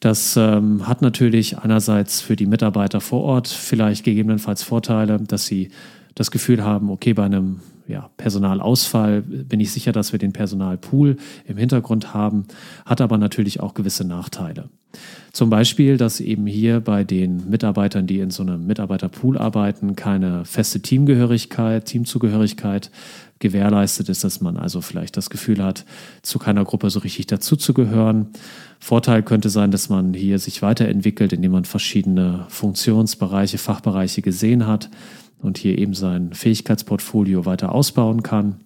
Das 0.00 0.36
ähm, 0.36 0.86
hat 0.86 1.02
natürlich 1.02 1.58
einerseits 1.58 2.20
für 2.20 2.36
die 2.36 2.46
Mitarbeiter 2.46 3.00
vor 3.00 3.22
Ort 3.22 3.48
vielleicht 3.48 4.04
gegebenenfalls 4.04 4.62
Vorteile, 4.62 5.18
dass 5.20 5.46
sie 5.46 5.70
das 6.14 6.30
Gefühl 6.30 6.64
haben, 6.64 6.90
okay, 6.90 7.12
bei 7.12 7.24
einem 7.24 7.60
ja, 7.86 8.10
Personalausfall 8.16 9.22
bin 9.22 9.60
ich 9.60 9.72
sicher, 9.72 9.92
dass 9.92 10.12
wir 10.12 10.18
den 10.18 10.32
Personalpool 10.32 11.16
im 11.46 11.56
Hintergrund 11.56 12.14
haben, 12.14 12.44
hat 12.86 13.00
aber 13.00 13.18
natürlich 13.18 13.60
auch 13.60 13.74
gewisse 13.74 14.06
Nachteile. 14.06 14.70
Zum 15.32 15.50
Beispiel, 15.50 15.96
dass 15.96 16.20
eben 16.20 16.46
hier 16.46 16.80
bei 16.80 17.02
den 17.02 17.50
Mitarbeitern, 17.50 18.06
die 18.06 18.20
in 18.20 18.30
so 18.30 18.42
einem 18.44 18.66
Mitarbeiterpool 18.66 19.36
arbeiten, 19.36 19.96
keine 19.96 20.44
feste 20.44 20.80
Teamgehörigkeit, 20.80 21.84
Teamzugehörigkeit 21.84 22.90
gewährleistet 23.44 24.08
ist, 24.08 24.24
dass 24.24 24.40
man 24.40 24.56
also 24.56 24.80
vielleicht 24.80 25.18
das 25.18 25.28
Gefühl 25.28 25.62
hat, 25.62 25.84
zu 26.22 26.38
keiner 26.38 26.64
Gruppe 26.64 26.88
so 26.88 27.00
richtig 27.00 27.26
dazuzugehören. 27.26 28.28
Vorteil 28.80 29.22
könnte 29.22 29.50
sein, 29.50 29.70
dass 29.70 29.90
man 29.90 30.14
hier 30.14 30.38
sich 30.38 30.62
weiterentwickelt, 30.62 31.34
indem 31.34 31.52
man 31.52 31.66
verschiedene 31.66 32.46
Funktionsbereiche, 32.48 33.58
Fachbereiche 33.58 34.22
gesehen 34.22 34.66
hat 34.66 34.88
und 35.42 35.58
hier 35.58 35.76
eben 35.76 35.92
sein 35.92 36.32
Fähigkeitsportfolio 36.32 37.44
weiter 37.44 37.72
ausbauen 37.72 38.22
kann. 38.22 38.63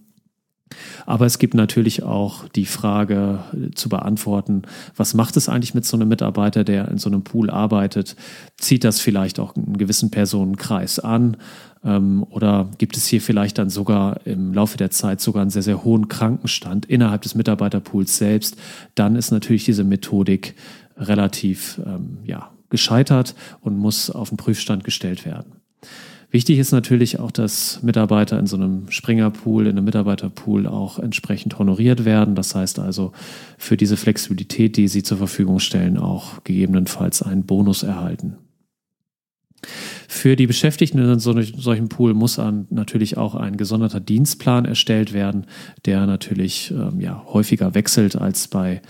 Aber 1.06 1.26
es 1.26 1.38
gibt 1.38 1.54
natürlich 1.54 2.02
auch 2.02 2.48
die 2.48 2.66
Frage 2.66 3.40
zu 3.74 3.88
beantworten, 3.88 4.62
was 4.96 5.14
macht 5.14 5.36
es 5.36 5.48
eigentlich 5.48 5.74
mit 5.74 5.84
so 5.84 5.96
einem 5.96 6.08
Mitarbeiter, 6.08 6.64
der 6.64 6.88
in 6.88 6.98
so 6.98 7.08
einem 7.08 7.22
Pool 7.22 7.50
arbeitet? 7.50 8.16
Zieht 8.56 8.84
das 8.84 9.00
vielleicht 9.00 9.40
auch 9.40 9.56
einen 9.56 9.78
gewissen 9.78 10.10
Personenkreis 10.10 10.98
an? 10.98 11.36
Ähm, 11.84 12.24
oder 12.30 12.68
gibt 12.78 12.96
es 12.96 13.06
hier 13.06 13.20
vielleicht 13.20 13.58
dann 13.58 13.70
sogar 13.70 14.26
im 14.26 14.52
Laufe 14.52 14.76
der 14.76 14.90
Zeit 14.90 15.20
sogar 15.20 15.42
einen 15.42 15.50
sehr, 15.50 15.62
sehr 15.62 15.84
hohen 15.84 16.08
Krankenstand 16.08 16.86
innerhalb 16.86 17.22
des 17.22 17.34
Mitarbeiterpools 17.34 18.18
selbst? 18.18 18.56
Dann 18.94 19.16
ist 19.16 19.30
natürlich 19.30 19.64
diese 19.64 19.84
Methodik 19.84 20.54
relativ 20.96 21.80
ähm, 21.86 22.18
ja, 22.24 22.50
gescheitert 22.70 23.34
und 23.60 23.78
muss 23.78 24.10
auf 24.10 24.30
den 24.30 24.36
Prüfstand 24.36 24.84
gestellt 24.84 25.24
werden. 25.24 25.57
Wichtig 26.30 26.58
ist 26.58 26.72
natürlich 26.72 27.18
auch, 27.18 27.30
dass 27.30 27.82
Mitarbeiter 27.82 28.38
in 28.38 28.46
so 28.46 28.56
einem 28.56 28.90
Springerpool, 28.90 29.66
in 29.66 29.76
einem 29.76 29.86
Mitarbeiterpool 29.86 30.66
auch 30.66 30.98
entsprechend 30.98 31.58
honoriert 31.58 32.04
werden. 32.04 32.34
Das 32.34 32.54
heißt 32.54 32.78
also, 32.80 33.12
für 33.56 33.78
diese 33.78 33.96
Flexibilität, 33.96 34.76
die 34.76 34.88
sie 34.88 35.02
zur 35.02 35.16
Verfügung 35.16 35.58
stellen, 35.58 35.96
auch 35.96 36.44
gegebenenfalls 36.44 37.22
einen 37.22 37.46
Bonus 37.46 37.82
erhalten. 37.82 38.36
Für 40.06 40.36
die 40.36 40.46
Beschäftigten 40.46 40.98
in 40.98 41.18
so 41.18 41.40
solchen 41.40 41.88
Pool 41.88 42.12
muss 42.12 42.38
natürlich 42.70 43.16
auch 43.16 43.34
ein 43.34 43.56
gesonderter 43.56 44.00
Dienstplan 44.00 44.66
erstellt 44.66 45.12
werden, 45.12 45.46
der 45.86 46.06
natürlich 46.06 46.70
ähm, 46.70 47.00
ja, 47.00 47.24
häufiger 47.26 47.74
wechselt 47.74 48.16
als 48.16 48.48
bei 48.48 48.82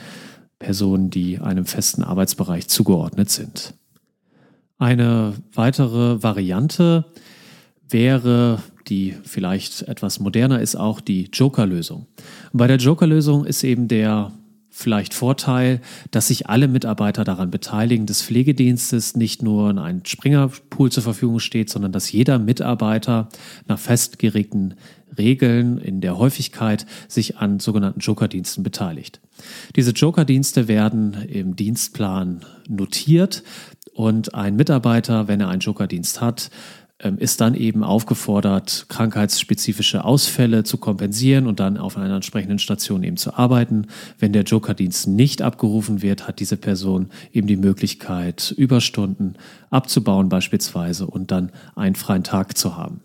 Personen, 0.58 1.10
die 1.10 1.38
einem 1.38 1.66
festen 1.66 2.02
Arbeitsbereich 2.02 2.68
zugeordnet 2.68 3.30
sind. 3.30 3.74
Eine 4.78 5.34
weitere 5.54 6.22
Variante 6.22 7.06
wäre, 7.88 8.62
die 8.88 9.14
vielleicht 9.24 9.82
etwas 9.82 10.20
moderner 10.20 10.60
ist, 10.60 10.76
auch 10.76 11.00
die 11.00 11.28
Joker-Lösung. 11.32 12.06
Bei 12.52 12.66
der 12.66 12.78
Joker-Lösung 12.78 13.44
ist 13.44 13.64
eben 13.64 13.88
der 13.88 14.32
vielleicht 14.70 15.12
Vorteil, 15.12 15.80
dass 16.12 16.28
sich 16.28 16.48
alle 16.48 16.68
Mitarbeiter 16.68 17.24
daran 17.24 17.50
beteiligen, 17.50 18.06
des 18.06 18.22
Pflegedienstes 18.22 19.16
nicht 19.16 19.42
nur 19.42 19.70
in 19.70 19.78
ein 19.78 20.02
Springerpool 20.06 20.92
zur 20.92 21.02
Verfügung 21.02 21.40
steht, 21.40 21.68
sondern 21.68 21.90
dass 21.90 22.12
jeder 22.12 22.38
Mitarbeiter 22.38 23.28
nach 23.66 23.78
festgelegten 23.78 24.74
Regeln 25.16 25.78
in 25.78 26.00
der 26.00 26.16
Häufigkeit 26.16 26.86
sich 27.08 27.38
an 27.38 27.58
sogenannten 27.58 28.00
Jokerdiensten 28.00 28.62
beteiligt. 28.62 29.20
Diese 29.74 29.90
Jokerdienste 29.90 30.68
werden 30.68 31.14
im 31.28 31.56
Dienstplan 31.56 32.44
notiert 32.68 33.42
und 33.94 34.34
ein 34.34 34.54
Mitarbeiter, 34.54 35.26
wenn 35.26 35.40
er 35.40 35.48
einen 35.48 35.60
Jokerdienst 35.60 36.20
hat, 36.20 36.50
ist 37.18 37.40
dann 37.40 37.54
eben 37.54 37.84
aufgefordert, 37.84 38.86
krankheitsspezifische 38.88 40.04
Ausfälle 40.04 40.64
zu 40.64 40.78
kompensieren 40.78 41.46
und 41.46 41.60
dann 41.60 41.76
auf 41.76 41.96
einer 41.96 42.16
entsprechenden 42.16 42.58
Station 42.58 43.04
eben 43.04 43.16
zu 43.16 43.34
arbeiten. 43.34 43.86
Wenn 44.18 44.32
der 44.32 44.42
Jokerdienst 44.42 45.06
nicht 45.06 45.40
abgerufen 45.40 46.02
wird, 46.02 46.26
hat 46.26 46.40
diese 46.40 46.56
Person 46.56 47.10
eben 47.32 47.46
die 47.46 47.56
Möglichkeit, 47.56 48.52
Überstunden 48.56 49.36
abzubauen 49.70 50.28
beispielsweise 50.28 51.06
und 51.06 51.30
dann 51.30 51.52
einen 51.76 51.94
freien 51.94 52.24
Tag 52.24 52.58
zu 52.58 52.76
haben. 52.76 53.00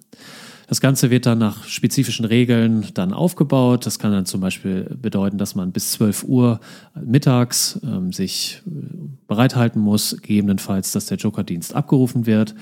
Das 0.67 0.81
Ganze 0.81 1.09
wird 1.09 1.25
dann 1.25 1.39
nach 1.39 1.65
spezifischen 1.65 2.25
Regeln 2.25 2.87
dann 2.93 3.13
aufgebaut. 3.13 3.85
Das 3.85 3.99
kann 3.99 4.11
dann 4.11 4.25
zum 4.25 4.41
Beispiel 4.41 4.97
bedeuten, 5.01 5.37
dass 5.37 5.55
man 5.55 5.71
bis 5.71 5.91
12 5.93 6.23
Uhr 6.23 6.59
mittags 7.01 7.79
ähm, 7.83 8.11
sich 8.11 8.61
äh, 8.65 8.71
bereithalten 9.27 9.81
muss, 9.81 10.17
gegebenenfalls, 10.21 10.91
dass 10.91 11.07
der 11.07 11.17
Jokerdienst 11.17 11.75
abgerufen 11.75 12.25
wird. 12.25 12.55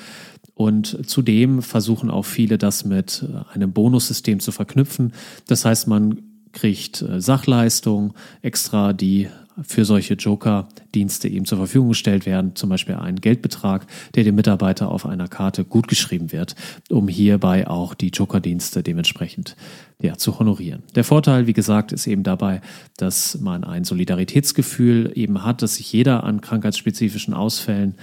Und 0.54 1.10
zudem 1.10 1.62
versuchen 1.62 2.12
auch 2.12 2.26
viele, 2.26 2.58
das 2.58 2.86
mit 2.86 3.26
einem 3.54 3.72
Bonussystem 3.72 4.40
zu 4.40 4.52
verknüpfen. 4.52 5.14
Das 5.48 5.66
heißt, 5.66 5.88
man 5.88 6.22
kriegt 6.52 7.02
äh, 7.02 7.22
Sachleistung 7.22 8.14
extra, 8.42 8.94
die 8.94 9.30
für 9.64 9.86
solche 9.86 10.16
Joker-Dienste 10.16 11.28
eben 11.28 11.46
zur 11.46 11.58
Verfügung 11.58 11.90
gestellt 11.90 12.26
werden, 12.26 12.56
zum 12.56 12.70
Beispiel 12.70 12.96
ein 12.96 13.18
Geldbetrag, 13.18 13.86
der 14.16 14.24
dem 14.24 14.36
Mitarbeiter 14.36 14.90
auf 14.90 15.06
einer 15.06 15.28
Karte 15.28 15.66
gutgeschrieben 15.66 16.32
wird, 16.32 16.56
um 16.90 17.08
hierbei 17.08 17.68
auch 17.68 17.94
die 17.94 18.10
Joker-Dienste 18.10 18.84
dementsprechend 18.84 19.56
ja, 20.02 20.18
zu 20.18 20.40
honorieren. 20.40 20.84
Der 20.96 21.04
Vorteil, 21.04 21.48
wie 21.48 21.54
gesagt, 21.54 21.92
ist 21.92 22.08
eben 22.08 22.24
dabei, 22.24 22.62
dass 22.98 23.40
man 23.40 23.64
ein 23.64 23.84
Solidaritätsgefühl 23.84 25.12
eben 25.16 25.44
hat, 25.44 25.62
dass 25.62 25.76
sich 25.76 25.92
jeder 25.92 26.24
an 26.24 26.42
krankheitsspezifischen 26.42 27.34
Ausfällen 27.34 27.96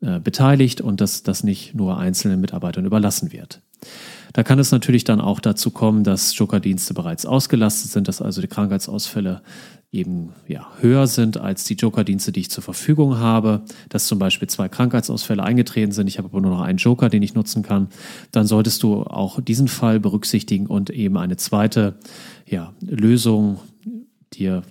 äh, 0.00 0.20
beteiligt 0.20 0.80
und 0.80 1.00
dass 1.00 1.22
das 1.22 1.42
nicht 1.42 1.74
nur 1.74 1.98
einzelnen 1.98 2.40
Mitarbeitern 2.40 2.84
überlassen 2.84 3.32
wird. 3.32 3.62
Da 4.32 4.42
kann 4.42 4.58
es 4.58 4.70
natürlich 4.70 5.04
dann 5.04 5.22
auch 5.22 5.40
dazu 5.40 5.70
kommen, 5.70 6.04
dass 6.04 6.36
Joker-Dienste 6.36 6.92
bereits 6.92 7.24
ausgelastet 7.24 7.90
sind, 7.90 8.06
dass 8.06 8.20
also 8.20 8.42
die 8.42 8.48
Krankheitsausfälle 8.48 9.40
eben 9.92 10.32
ja, 10.46 10.66
höher 10.80 11.06
sind 11.06 11.38
als 11.38 11.64
die 11.64 11.74
Joker-Dienste, 11.74 12.32
die 12.32 12.40
ich 12.40 12.50
zur 12.50 12.62
Verfügung 12.62 13.18
habe, 13.18 13.62
dass 13.88 14.06
zum 14.06 14.18
Beispiel 14.18 14.48
zwei 14.48 14.68
Krankheitsausfälle 14.68 15.42
eingetreten 15.42 15.92
sind, 15.92 16.06
ich 16.06 16.18
habe 16.18 16.28
aber 16.28 16.40
nur 16.40 16.50
noch 16.50 16.60
einen 16.60 16.78
Joker, 16.78 17.08
den 17.08 17.22
ich 17.22 17.34
nutzen 17.34 17.62
kann, 17.62 17.88
dann 18.32 18.46
solltest 18.46 18.82
du 18.82 19.02
auch 19.02 19.40
diesen 19.40 19.68
Fall 19.68 20.00
berücksichtigen 20.00 20.66
und 20.66 20.90
eben 20.90 21.16
eine 21.16 21.36
zweite 21.36 21.98
ja, 22.46 22.74
Lösung 22.80 23.60
dir 24.32 24.62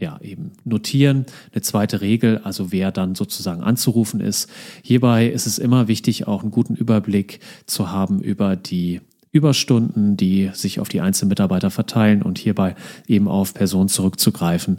ja, 0.00 0.18
eben 0.22 0.52
notieren. 0.64 1.26
Eine 1.52 1.62
zweite 1.62 2.00
Regel, 2.00 2.38
also 2.38 2.72
wer 2.72 2.90
dann 2.90 3.14
sozusagen 3.14 3.62
anzurufen 3.62 4.20
ist. 4.20 4.48
Hierbei 4.82 5.28
ist 5.28 5.46
es 5.46 5.58
immer 5.58 5.88
wichtig, 5.88 6.26
auch 6.26 6.42
einen 6.42 6.50
guten 6.50 6.74
Überblick 6.74 7.40
zu 7.66 7.90
haben 7.90 8.20
über 8.20 8.56
die 8.56 9.00
Überstunden, 9.32 10.16
die 10.16 10.50
sich 10.54 10.80
auf 10.80 10.88
die 10.88 11.00
einzelnen 11.00 11.28
Mitarbeiter 11.28 11.70
verteilen 11.70 12.22
und 12.22 12.38
hierbei 12.38 12.74
eben 13.06 13.28
auf 13.28 13.54
Personen 13.54 13.88
zurückzugreifen, 13.88 14.78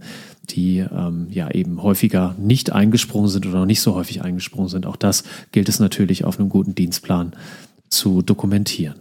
die 0.50 0.80
ähm, 0.80 1.28
ja 1.30 1.50
eben 1.52 1.82
häufiger 1.82 2.36
nicht 2.38 2.72
eingesprungen 2.72 3.30
sind 3.30 3.46
oder 3.46 3.60
noch 3.60 3.66
nicht 3.66 3.82
so 3.82 3.96
häufig 3.96 4.22
eingesprungen 4.24 4.68
sind. 4.68 4.86
Auch 4.86 4.98
das 4.98 5.24
gilt 5.54 5.70
es 5.70 5.80
natürlich 5.80 6.26
auf 6.26 6.38
einem 6.38 6.50
guten 6.50 6.76
Dienstplan 6.76 7.34
zu 7.88 8.22
dokumentieren. 8.22 8.96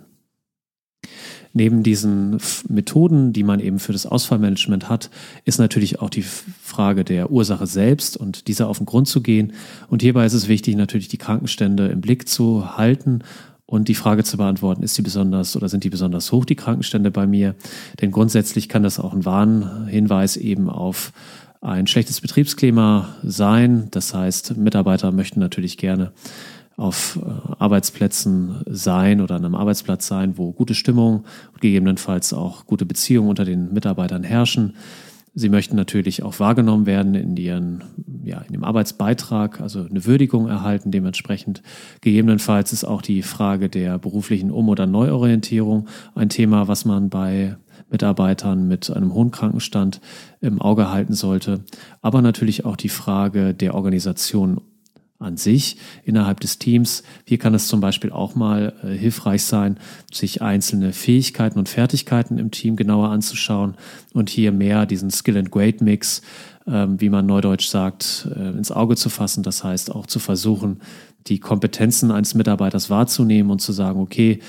Neben 1.52 1.82
diesen 1.82 2.38
Methoden, 2.68 3.32
die 3.32 3.42
man 3.42 3.58
eben 3.58 3.80
für 3.80 3.92
das 3.92 4.06
Ausfallmanagement 4.06 4.88
hat, 4.88 5.10
ist 5.44 5.58
natürlich 5.58 6.00
auch 6.00 6.10
die 6.10 6.22
Frage 6.22 7.02
der 7.02 7.32
Ursache 7.32 7.66
selbst 7.66 8.16
und 8.16 8.46
dieser 8.46 8.68
auf 8.68 8.78
den 8.78 8.86
Grund 8.86 9.08
zu 9.08 9.20
gehen. 9.20 9.54
Und 9.88 10.02
hierbei 10.02 10.24
ist 10.26 10.34
es 10.34 10.46
wichtig, 10.46 10.76
natürlich 10.76 11.08
die 11.08 11.18
Krankenstände 11.18 11.88
im 11.88 12.00
Blick 12.00 12.28
zu 12.28 12.76
halten 12.76 13.24
und 13.70 13.86
die 13.86 13.94
Frage 13.94 14.24
zu 14.24 14.36
beantworten, 14.36 14.82
ist 14.82 14.98
die 14.98 15.02
besonders 15.02 15.54
oder 15.54 15.68
sind 15.68 15.84
die 15.84 15.90
besonders 15.90 16.32
hoch, 16.32 16.44
die 16.44 16.56
Krankenstände 16.56 17.12
bei 17.12 17.28
mir? 17.28 17.54
Denn 18.00 18.10
grundsätzlich 18.10 18.68
kann 18.68 18.82
das 18.82 18.98
auch 18.98 19.12
ein 19.12 19.24
Warnhinweis 19.24 20.36
eben 20.36 20.68
auf 20.68 21.12
ein 21.60 21.86
schlechtes 21.86 22.20
Betriebsklima 22.20 23.14
sein. 23.22 23.86
Das 23.92 24.12
heißt, 24.12 24.56
Mitarbeiter 24.56 25.12
möchten 25.12 25.38
natürlich 25.38 25.78
gerne 25.78 26.10
auf 26.76 27.20
äh, 27.22 27.30
Arbeitsplätzen 27.60 28.62
sein 28.66 29.20
oder 29.20 29.36
an 29.36 29.44
einem 29.44 29.54
Arbeitsplatz 29.54 30.08
sein, 30.08 30.36
wo 30.36 30.50
gute 30.50 30.74
Stimmung 30.74 31.24
und 31.52 31.60
gegebenenfalls 31.60 32.32
auch 32.32 32.66
gute 32.66 32.86
Beziehungen 32.86 33.28
unter 33.28 33.44
den 33.44 33.72
Mitarbeitern 33.72 34.24
herrschen. 34.24 34.74
Sie 35.32 35.48
möchten 35.48 35.76
natürlich 35.76 36.22
auch 36.22 36.40
wahrgenommen 36.40 36.86
werden 36.86 37.14
in 37.14 37.36
ihren, 37.36 37.84
ja, 38.24 38.40
in 38.40 38.52
dem 38.52 38.64
Arbeitsbeitrag, 38.64 39.60
also 39.60 39.84
eine 39.88 40.04
Würdigung 40.04 40.48
erhalten 40.48 40.90
dementsprechend. 40.90 41.62
Gegebenenfalls 42.00 42.72
ist 42.72 42.84
auch 42.84 43.00
die 43.00 43.22
Frage 43.22 43.68
der 43.68 43.98
beruflichen 43.98 44.50
Um- 44.50 44.68
oder 44.68 44.86
Neuorientierung 44.86 45.88
ein 46.14 46.30
Thema, 46.30 46.66
was 46.66 46.84
man 46.84 47.10
bei 47.10 47.56
Mitarbeitern 47.90 48.66
mit 48.66 48.90
einem 48.90 49.14
hohen 49.14 49.30
Krankenstand 49.30 50.00
im 50.40 50.60
Auge 50.60 50.90
halten 50.90 51.14
sollte. 51.14 51.64
Aber 52.02 52.22
natürlich 52.22 52.64
auch 52.64 52.76
die 52.76 52.88
Frage 52.88 53.54
der 53.54 53.74
Organisation 53.74 54.60
an 55.20 55.36
sich 55.36 55.76
innerhalb 56.04 56.40
des 56.40 56.58
Teams. 56.58 57.02
Hier 57.26 57.38
kann 57.38 57.54
es 57.54 57.68
zum 57.68 57.80
Beispiel 57.80 58.10
auch 58.10 58.34
mal 58.34 58.72
äh, 58.82 58.88
hilfreich 58.88 59.44
sein, 59.44 59.76
sich 60.12 60.42
einzelne 60.42 60.92
Fähigkeiten 60.92 61.58
und 61.58 61.68
Fertigkeiten 61.68 62.38
im 62.38 62.50
Team 62.50 62.74
genauer 62.74 63.10
anzuschauen 63.10 63.74
und 64.14 64.30
hier 64.30 64.50
mehr 64.50 64.86
diesen 64.86 65.10
Skill 65.10 65.36
and 65.36 65.50
Grade 65.50 65.84
Mix, 65.84 66.22
äh, 66.66 66.86
wie 66.88 67.10
man 67.10 67.26
neudeutsch 67.26 67.68
sagt, 67.68 68.28
äh, 68.34 68.50
ins 68.50 68.72
Auge 68.72 68.96
zu 68.96 69.10
fassen. 69.10 69.42
Das 69.42 69.62
heißt 69.62 69.94
auch 69.94 70.06
zu 70.06 70.18
versuchen, 70.18 70.80
die 71.26 71.38
Kompetenzen 71.38 72.10
eines 72.10 72.34
Mitarbeiters 72.34 72.88
wahrzunehmen 72.88 73.50
und 73.50 73.60
zu 73.60 73.72
sagen, 73.72 74.00
okay, 74.00 74.40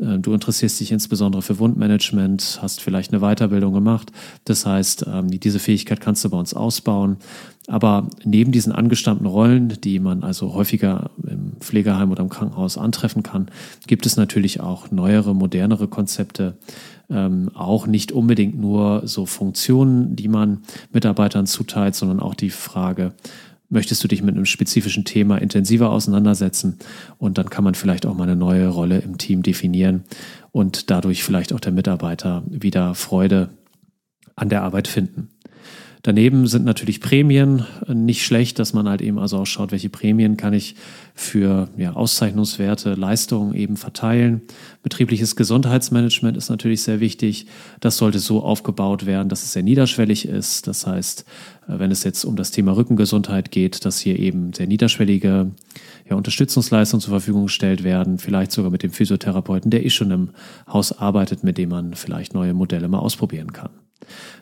Du 0.00 0.32
interessierst 0.32 0.80
dich 0.80 0.92
insbesondere 0.92 1.42
für 1.42 1.58
Wundmanagement, 1.58 2.60
hast 2.62 2.80
vielleicht 2.80 3.12
eine 3.12 3.20
Weiterbildung 3.20 3.74
gemacht. 3.74 4.10
Das 4.46 4.64
heißt, 4.64 5.04
ähm, 5.06 5.28
diese 5.28 5.58
Fähigkeit 5.58 6.00
kannst 6.00 6.24
du 6.24 6.30
bei 6.30 6.38
uns 6.38 6.54
ausbauen. 6.54 7.18
Aber 7.66 8.08
neben 8.24 8.50
diesen 8.50 8.72
angestammten 8.72 9.26
Rollen, 9.26 9.68
die 9.68 9.98
man 9.98 10.24
also 10.24 10.54
häufiger 10.54 11.10
im 11.26 11.52
Pflegeheim 11.60 12.10
oder 12.10 12.22
im 12.22 12.30
Krankenhaus 12.30 12.78
antreffen 12.78 13.22
kann, 13.22 13.50
gibt 13.86 14.06
es 14.06 14.16
natürlich 14.16 14.60
auch 14.60 14.90
neuere, 14.90 15.34
modernere 15.34 15.86
Konzepte, 15.86 16.56
ähm, 17.10 17.50
auch 17.54 17.86
nicht 17.86 18.10
unbedingt 18.10 18.58
nur 18.58 19.02
so 19.06 19.26
Funktionen, 19.26 20.16
die 20.16 20.28
man 20.28 20.62
Mitarbeitern 20.92 21.46
zuteilt, 21.46 21.94
sondern 21.94 22.20
auch 22.20 22.34
die 22.34 22.50
Frage, 22.50 23.12
möchtest 23.70 24.04
du 24.04 24.08
dich 24.08 24.22
mit 24.22 24.34
einem 24.34 24.44
spezifischen 24.44 25.04
Thema 25.04 25.38
intensiver 25.38 25.90
auseinandersetzen 25.90 26.78
und 27.18 27.38
dann 27.38 27.48
kann 27.48 27.64
man 27.64 27.74
vielleicht 27.74 28.04
auch 28.04 28.14
mal 28.14 28.24
eine 28.24 28.36
neue 28.36 28.68
Rolle 28.68 28.98
im 28.98 29.16
Team 29.16 29.42
definieren 29.42 30.04
und 30.52 30.90
dadurch 30.90 31.24
vielleicht 31.24 31.52
auch 31.52 31.60
der 31.60 31.72
Mitarbeiter 31.72 32.42
wieder 32.48 32.94
Freude 32.94 33.50
an 34.36 34.48
der 34.48 34.62
Arbeit 34.62 34.88
finden. 34.88 35.30
Daneben 36.02 36.46
sind 36.46 36.64
natürlich 36.64 37.00
Prämien 37.00 37.66
nicht 37.86 38.24
schlecht, 38.24 38.58
dass 38.58 38.72
man 38.72 38.88
halt 38.88 39.02
eben 39.02 39.18
also 39.18 39.38
auch 39.38 39.46
schaut, 39.46 39.70
welche 39.70 39.90
Prämien 39.90 40.38
kann 40.38 40.54
ich 40.54 40.74
für 41.14 41.68
ja, 41.76 41.92
Auszeichnungswerte, 41.92 42.94
Leistungen 42.94 43.54
eben 43.54 43.76
verteilen. 43.76 44.40
Betriebliches 44.82 45.36
Gesundheitsmanagement 45.36 46.38
ist 46.38 46.48
natürlich 46.48 46.82
sehr 46.82 47.00
wichtig. 47.00 47.46
Das 47.80 47.98
sollte 47.98 48.18
so 48.18 48.42
aufgebaut 48.42 49.04
werden, 49.04 49.28
dass 49.28 49.42
es 49.42 49.52
sehr 49.52 49.62
niederschwellig 49.62 50.26
ist. 50.26 50.66
Das 50.66 50.86
heißt, 50.86 51.26
äh, 51.68 51.78
wenn 51.78 51.90
es 51.90 52.02
jetzt 52.04 52.24
um 52.24 52.36
das 52.36 52.50
Thema 52.50 52.72
Rückengesundheit 52.72 53.50
geht, 53.50 53.84
dass 53.84 53.98
hier 53.98 54.18
eben 54.18 54.54
sehr 54.54 54.66
niederschwellige 54.66 55.50
ja, 56.10 56.16
Unterstützungsleistungen 56.16 57.00
zur 57.00 57.12
Verfügung 57.12 57.44
gestellt 57.44 57.84
werden, 57.84 58.18
vielleicht 58.18 58.52
sogar 58.52 58.70
mit 58.70 58.82
dem 58.82 58.90
Physiotherapeuten, 58.90 59.70
der 59.70 59.86
eh 59.86 59.90
schon 59.90 60.10
im 60.10 60.30
Haus 60.70 60.92
arbeitet, 60.92 61.44
mit 61.44 61.56
dem 61.56 61.70
man 61.70 61.94
vielleicht 61.94 62.34
neue 62.34 62.52
Modelle 62.52 62.88
mal 62.88 62.98
ausprobieren 62.98 63.52
kann. 63.52 63.70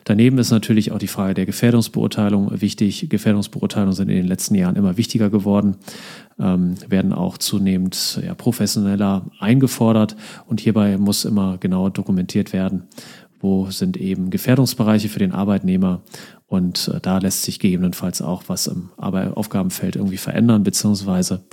Daneben 0.05 0.37
ist 0.39 0.51
natürlich 0.51 0.91
auch 0.91 0.97
die 0.97 1.07
Frage 1.07 1.33
der 1.33 1.45
Gefährdungsbeurteilung 1.45 2.61
wichtig. 2.61 3.07
Gefährdungsbeurteilungen 3.09 3.93
sind 3.93 4.09
in 4.09 4.15
den 4.15 4.27
letzten 4.27 4.55
Jahren 4.55 4.75
immer 4.75 4.97
wichtiger 4.97 5.29
geworden, 5.29 5.75
ähm, 6.39 6.75
werden 6.87 7.13
auch 7.13 7.37
zunehmend 7.37 8.19
ja, 8.25 8.33
professioneller 8.33 9.25
eingefordert 9.39 10.15
und 10.47 10.61
hierbei 10.61 10.97
muss 10.97 11.25
immer 11.25 11.57
genauer 11.59 11.91
dokumentiert 11.91 12.53
werden, 12.53 12.83
wo 13.39 13.69
sind 13.69 13.97
eben 13.97 14.31
Gefährdungsbereiche 14.31 15.09
für 15.09 15.19
den 15.19 15.33
Arbeitnehmer 15.33 16.01
und 16.49 16.87
äh, 16.93 16.99
da 16.99 17.19
lässt 17.19 17.43
sich 17.43 17.59
gegebenenfalls 17.59 18.21
auch 18.21 18.43
was 18.47 18.67
im 18.67 18.89
Aufgabenfeld 18.97 19.95
irgendwie 19.95 20.17
verändern, 20.17 20.63
beziehungsweise 20.63 21.43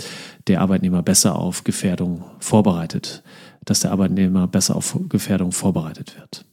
der 0.49 0.63
Arbeitnehmer 0.63 1.03
besser 1.03 1.37
auf 1.37 1.65
Gefährdung 1.65 2.25
vorbereitet, 2.41 3.23
dass 3.65 3.81
der 3.81 3.93
Arbeitnehmer 3.93 4.49
besser 4.49 4.75
auf 4.75 4.99
Gefährdung 5.09 5.53
vorbereitet 5.53 6.17
wird. 6.19 6.47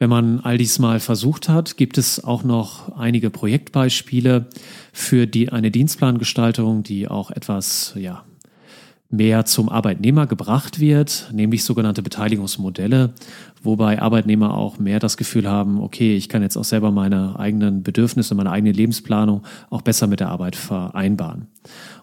Wenn 0.00 0.10
man 0.10 0.40
all 0.40 0.58
dies 0.58 0.80
mal 0.80 0.98
versucht 0.98 1.48
hat, 1.48 1.76
gibt 1.76 1.98
es 1.98 2.22
auch 2.22 2.42
noch 2.42 2.96
einige 2.98 3.30
Projektbeispiele 3.30 4.48
für 4.92 5.26
die, 5.28 5.50
eine 5.50 5.70
Dienstplangestaltung, 5.70 6.82
die 6.82 7.06
auch 7.06 7.30
etwas 7.30 7.94
ja, 7.96 8.24
mehr 9.08 9.44
zum 9.44 9.68
Arbeitnehmer 9.68 10.26
gebracht 10.26 10.80
wird, 10.80 11.30
nämlich 11.32 11.64
sogenannte 11.64 12.02
Beteiligungsmodelle, 12.02 13.14
wobei 13.64 14.00
Arbeitnehmer 14.00 14.56
auch 14.56 14.78
mehr 14.78 15.00
das 15.00 15.16
Gefühl 15.16 15.48
haben, 15.48 15.80
okay, 15.80 16.16
ich 16.16 16.28
kann 16.28 16.42
jetzt 16.42 16.56
auch 16.56 16.64
selber 16.64 16.90
meine 16.90 17.38
eigenen 17.38 17.82
Bedürfnisse, 17.82 18.34
meine 18.34 18.50
eigene 18.50 18.72
Lebensplanung 18.72 19.42
auch 19.70 19.82
besser 19.82 20.06
mit 20.06 20.20
der 20.20 20.28
Arbeit 20.28 20.56
vereinbaren. 20.56 21.48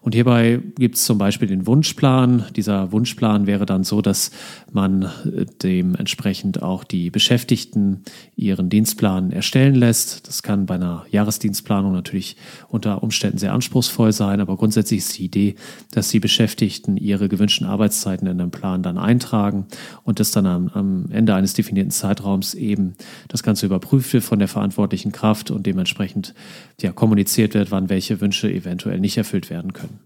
Und 0.02 0.16
hierbei 0.16 0.60
gibt 0.78 0.96
es 0.96 1.06
zum 1.06 1.20
Beispiel 1.20 1.48
den 1.48 1.68
Wunschplan. 1.68 2.46
Dieser 2.56 2.92
Wunschplan 2.92 3.46
wäre 3.46 3.68
dann 3.68 3.84
so, 3.84 4.02
dass 4.02 4.32
man 4.72 5.04
äh, 5.04 5.46
dementsprechend 5.62 6.64
auch 6.64 6.84
die 6.84 7.12
Beschäftigten 7.12 8.02
ihren 8.36 8.70
Dienstplan 8.70 9.32
erstellen 9.32 9.76
lässt. 9.76 10.28
Das 10.28 10.42
kann 10.42 10.66
bei 10.66 10.76
einer 10.76 11.06
Jahresdienstplanung 11.12 11.92
natürlich 11.92 12.36
unter 12.70 13.04
Umständen 13.04 13.38
sehr 13.38 13.54
anspruchsvoll 13.54 14.12
sein, 14.12 14.42
aber 14.42 14.58
grundsätzlich 14.58 15.00
ist 15.02 15.20
die 15.20 15.26
Idee, 15.26 15.56
dass 15.92 16.10
die 16.10 16.20
Beschäftigten 16.20 16.98
ihre 16.98 17.30
gewünschten 17.30 17.68
Arbeitszeiten 17.68 18.28
in 18.28 18.40
den 18.40 18.50
Plan 18.50 18.82
dann 18.82 18.98
eintragen 18.98 19.68
und 20.04 20.20
das 20.20 20.32
dann 20.32 20.48
am, 20.48 20.70
am 20.70 21.06
Ende 21.12 21.36
eines 21.36 21.51
definierten 21.54 21.92
Zeitraums 21.92 22.54
eben 22.54 22.94
das 23.28 23.44
Ganze 23.44 23.66
überprüft 23.66 24.14
wird 24.14 24.24
von 24.24 24.40
der 24.40 24.48
verantwortlichen 24.48 25.12
Kraft 25.12 25.52
und 25.52 25.66
dementsprechend 25.66 26.34
ja, 26.80 26.92
kommuniziert 26.92 27.54
wird, 27.54 27.72
wann 27.72 27.90
welche 27.90 28.22
Wünsche 28.22 28.52
eventuell 28.52 29.00
nicht 29.00 29.18
erfüllt 29.18 29.50
werden 29.50 29.74
können. 29.74 30.00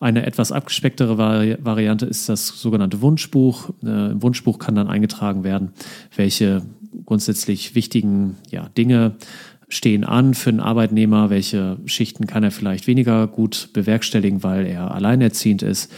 Eine 0.00 0.24
etwas 0.24 0.52
abgespecktere 0.52 1.18
Vari 1.18 1.56
Variante 1.60 2.06
ist 2.06 2.28
das 2.28 2.46
sogenannte 2.46 3.00
Wunschbuch. 3.00 3.70
Äh, 3.82 4.12
Im 4.12 4.22
Wunschbuch 4.22 4.58
kann 4.60 4.76
dann 4.76 4.86
eingetragen 4.86 5.42
werden, 5.42 5.72
welche 6.14 6.62
grundsätzlich 7.04 7.74
wichtigen 7.74 8.36
ja, 8.50 8.68
Dinge 8.76 9.16
stehen 9.68 10.04
an 10.04 10.34
für 10.34 10.50
einen 10.50 10.60
Arbeitnehmer, 10.60 11.30
welche 11.30 11.78
Schichten 11.84 12.26
kann 12.26 12.42
er 12.42 12.50
vielleicht 12.50 12.86
weniger 12.86 13.26
gut 13.26 13.70
bewerkstelligen, 13.72 14.42
weil 14.42 14.66
er 14.66 14.92
alleinerziehend 14.92 15.62
ist 15.62 15.92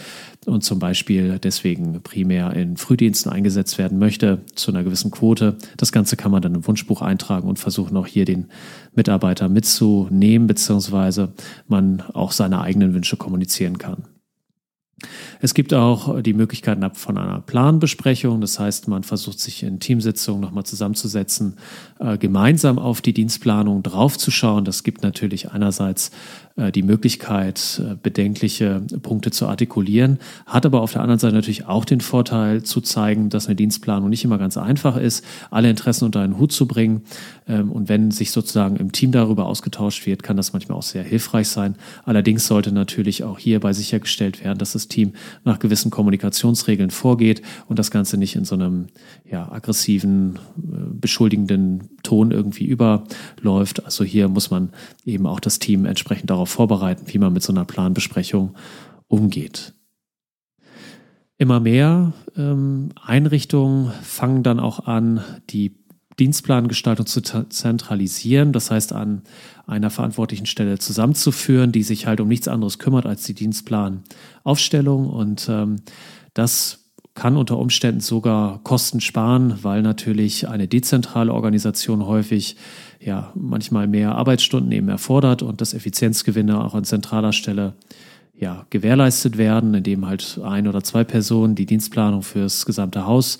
und 0.45 0.63
zum 0.63 0.79
Beispiel 0.79 1.39
deswegen 1.39 2.01
primär 2.01 2.53
in 2.53 2.77
Frühdiensten 2.77 3.31
eingesetzt 3.31 3.77
werden 3.77 3.99
möchte 3.99 4.41
zu 4.55 4.71
einer 4.71 4.83
gewissen 4.83 5.11
Quote. 5.11 5.57
Das 5.77 5.91
Ganze 5.91 6.17
kann 6.17 6.31
man 6.31 6.41
dann 6.41 6.55
im 6.55 6.67
Wunschbuch 6.67 7.01
eintragen 7.01 7.47
und 7.47 7.59
versuchen 7.59 7.95
auch 7.95 8.07
hier 8.07 8.25
den 8.25 8.47
Mitarbeiter 8.93 9.49
mitzunehmen, 9.49 10.47
beziehungsweise 10.47 11.33
man 11.67 12.01
auch 12.13 12.31
seine 12.31 12.61
eigenen 12.61 12.93
Wünsche 12.93 13.17
kommunizieren 13.17 13.77
kann. 13.77 14.03
Es 15.39 15.53
gibt 15.53 15.73
auch 15.73 16.21
die 16.21 16.33
Möglichkeiten 16.33 16.89
von 16.93 17.17
einer 17.17 17.41
Planbesprechung. 17.41 18.41
Das 18.41 18.59
heißt, 18.59 18.87
man 18.87 19.03
versucht 19.03 19.39
sich 19.39 19.63
in 19.63 19.79
Teamsitzungen 19.79 20.41
nochmal 20.41 20.63
zusammenzusetzen, 20.63 21.57
äh, 21.99 22.17
gemeinsam 22.17 22.79
auf 22.79 23.01
die 23.01 23.13
Dienstplanung 23.13 23.83
draufzuschauen. 23.83 24.65
Das 24.65 24.83
gibt 24.83 25.03
natürlich 25.03 25.51
einerseits 25.51 26.11
die 26.71 26.83
Möglichkeit, 26.83 27.81
äh, 27.83 27.95
bedenkliche 27.95 28.81
Punkte 29.01 29.31
zu 29.31 29.47
artikulieren, 29.47 30.19
hat 30.45 30.65
aber 30.65 30.81
auf 30.81 30.93
der 30.93 31.01
anderen 31.01 31.19
Seite 31.19 31.35
natürlich 31.35 31.65
auch 31.65 31.85
den 31.85 32.01
Vorteil 32.01 32.63
zu 32.63 32.81
zeigen, 32.81 33.29
dass 33.29 33.47
eine 33.47 33.55
Dienstplanung 33.55 34.09
nicht 34.09 34.23
immer 34.23 34.37
ganz 34.37 34.57
einfach 34.57 34.97
ist, 34.97 35.25
alle 35.49 35.69
Interessen 35.69 36.05
unter 36.05 36.21
einen 36.21 36.37
Hut 36.37 36.51
zu 36.51 36.67
bringen. 36.67 37.01
Ähm, 37.47 37.71
und 37.71 37.89
wenn 37.89 38.11
sich 38.11 38.31
sozusagen 38.31 38.75
im 38.77 38.91
Team 38.91 39.11
darüber 39.11 39.45
ausgetauscht 39.45 40.05
wird, 40.05 40.23
kann 40.23 40.37
das 40.37 40.53
manchmal 40.53 40.77
auch 40.77 40.83
sehr 40.83 41.03
hilfreich 41.03 41.47
sein. 41.47 41.75
Allerdings 42.03 42.47
sollte 42.47 42.71
natürlich 42.71 43.23
auch 43.23 43.39
hierbei 43.39 43.73
sichergestellt 43.73 44.43
werden, 44.43 44.59
dass 44.59 44.73
das 44.73 44.87
Team 44.87 45.13
nach 45.43 45.59
gewissen 45.59 45.91
Kommunikationsregeln 45.91 46.91
vorgeht 46.91 47.41
und 47.67 47.79
das 47.79 47.91
Ganze 47.91 48.17
nicht 48.17 48.35
in 48.35 48.45
so 48.45 48.55
einem 48.55 48.87
ja, 49.29 49.51
aggressiven, 49.51 50.35
äh, 50.57 50.77
beschuldigenden 50.93 51.89
Ton 52.03 52.31
irgendwie 52.31 52.65
überläuft. 52.65 53.85
Also 53.85 54.03
hier 54.03 54.27
muss 54.27 54.51
man 54.51 54.69
eben 55.05 55.27
auch 55.27 55.39
das 55.39 55.59
Team 55.59 55.85
entsprechend 55.85 56.29
darauf 56.29 56.49
vorbereiten, 56.49 57.05
wie 57.07 57.17
man 57.17 57.33
mit 57.33 57.43
so 57.43 57.53
einer 57.53 57.65
Planbesprechung 57.65 58.55
umgeht. 59.07 59.73
Immer 61.37 61.59
mehr 61.59 62.13
ähm, 62.37 62.89
Einrichtungen 63.01 63.91
fangen 64.03 64.43
dann 64.43 64.59
auch 64.59 64.85
an, 64.85 65.21
die 65.49 65.75
Dienstplangestaltung 66.19 67.07
zu 67.07 67.21
zentralisieren, 67.21 68.51
das 68.53 68.69
heißt 68.69 68.93
an 68.93 69.23
einer 69.65 69.89
verantwortlichen 69.89 70.45
Stelle 70.45 70.77
zusammenzuführen, 70.77 71.71
die 71.71 71.81
sich 71.81 72.05
halt 72.05 72.21
um 72.21 72.27
nichts 72.27 72.47
anderes 72.47 72.77
kümmert 72.77 73.07
als 73.07 73.23
die 73.23 73.33
Dienstplanaufstellung. 73.33 75.07
Und 75.07 75.47
ähm, 75.49 75.77
das 76.33 76.80
kann 77.13 77.35
unter 77.35 77.57
Umständen 77.57 77.99
sogar 77.99 78.61
Kosten 78.63 79.01
sparen, 79.01 79.59
weil 79.63 79.81
natürlich 79.81 80.47
eine 80.47 80.67
dezentrale 80.67 81.33
Organisation 81.33 82.05
häufig 82.05 82.55
ja 82.99 83.31
manchmal 83.35 83.87
mehr 83.87 84.15
Arbeitsstunden 84.15 84.71
eben 84.71 84.87
erfordert 84.87 85.43
und 85.43 85.59
das 85.59 85.73
Effizienzgewinne 85.73 86.63
auch 86.63 86.73
an 86.73 86.85
zentraler 86.85 87.33
Stelle 87.33 87.73
ja 88.33 88.65
gewährleistet 88.69 89.37
werden, 89.37 89.73
indem 89.73 90.05
halt 90.05 90.39
ein 90.43 90.67
oder 90.67 90.83
zwei 90.83 91.03
Personen 91.03 91.55
die 91.55 91.65
Dienstplanung 91.65 92.21
fürs 92.23 92.65
gesamte 92.65 93.05
Haus 93.05 93.39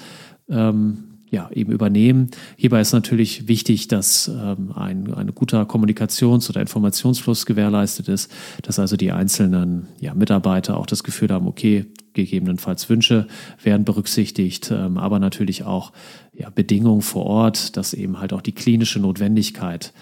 ähm, 0.50 1.12
ja, 1.32 1.50
eben 1.54 1.72
übernehmen. 1.72 2.30
Hierbei 2.58 2.82
ist 2.82 2.92
natürlich 2.92 3.48
wichtig, 3.48 3.88
dass 3.88 4.28
ähm, 4.28 4.74
ein, 4.76 5.14
ein 5.14 5.34
guter 5.34 5.64
Kommunikations- 5.64 6.50
oder 6.50 6.60
Informationsfluss 6.60 7.46
gewährleistet 7.46 8.10
ist, 8.10 8.30
dass 8.64 8.80
also 8.80 8.98
die 8.98 9.14
einzelnen 9.14 9.88
ja, 10.02 10.14
Mitarbeiter 10.14 10.78
auch 10.78 10.86
das 10.86 11.04
Gefühl 11.04 11.30
haben, 11.30 11.48
okay, 11.48 11.86
gegebenenfalls 12.14 12.90
Wünsche 12.90 13.28
werden 13.64 13.86
berücksichtigt, 13.86 14.72
ähm, 14.72 14.98
aber 14.98 15.20
natürlich 15.20 15.64
auch 15.64 15.92
ja, 16.34 16.50
Bedingungen 16.50 17.02
vor 17.02 17.26
Ort, 17.26 17.78
dass 17.78 17.94
eben 17.94 18.20
halt 18.20 18.34
auch 18.34 18.42
die 18.42 18.54
klinische 18.54 19.00
Notwendigkeit 19.00 19.94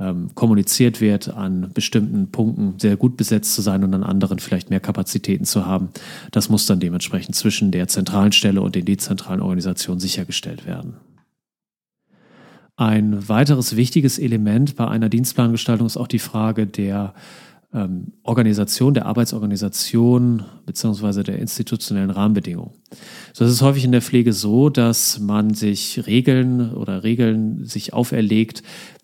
ähm, 0.00 0.34
kommuniziert 0.34 1.00
wird, 1.00 1.28
an 1.28 1.70
bestimmten 1.74 2.30
Punkten 2.30 2.78
sehr 2.78 2.96
gut 2.96 3.16
besetzt 3.16 3.54
zu 3.54 3.62
sein 3.62 3.84
und 3.84 3.94
an 3.94 4.02
anderen 4.02 4.38
vielleicht 4.38 4.70
mehr 4.70 4.80
Kapazitäten 4.80 5.44
zu 5.44 5.66
haben. 5.66 5.90
Das 6.30 6.48
muss 6.48 6.66
dann 6.66 6.80
dementsprechend 6.80 7.34
zwischen 7.34 7.70
der 7.70 7.88
zentralen 7.88 8.32
Stelle 8.32 8.62
und 8.62 8.74
den 8.74 8.86
dezentralen 8.86 9.40
Organisationen 9.40 10.00
sichergestellt 10.00 10.66
werden. 10.66 10.96
Ein 12.76 13.28
weiteres 13.28 13.76
wichtiges 13.76 14.18
Element 14.18 14.74
bei 14.74 14.88
einer 14.88 15.10
Dienstplangestaltung 15.10 15.86
ist 15.86 15.98
auch 15.98 16.08
die 16.08 16.18
Frage 16.18 16.66
der 16.66 17.12
ähm, 17.72 18.12
Organisation, 18.22 18.94
der 18.94 19.06
Arbeitsorganisation 19.06 20.44
beziehungsweise 20.66 21.22
der 21.22 21.38
institutionellen 21.38 22.10
Rahmenbedingungen. 22.10 22.72
So 23.32 23.44
ist 23.44 23.52
es 23.52 23.62
häufig 23.62 23.84
in 23.84 23.92
der 23.92 24.02
Pflege 24.02 24.32
so, 24.32 24.70
dass 24.70 25.20
man 25.20 25.54
sich 25.54 26.06
Regeln 26.06 26.72
oder 26.74 27.04
Regeln 27.04 27.64
sich 27.64 27.92
auferlegt, 27.92 28.62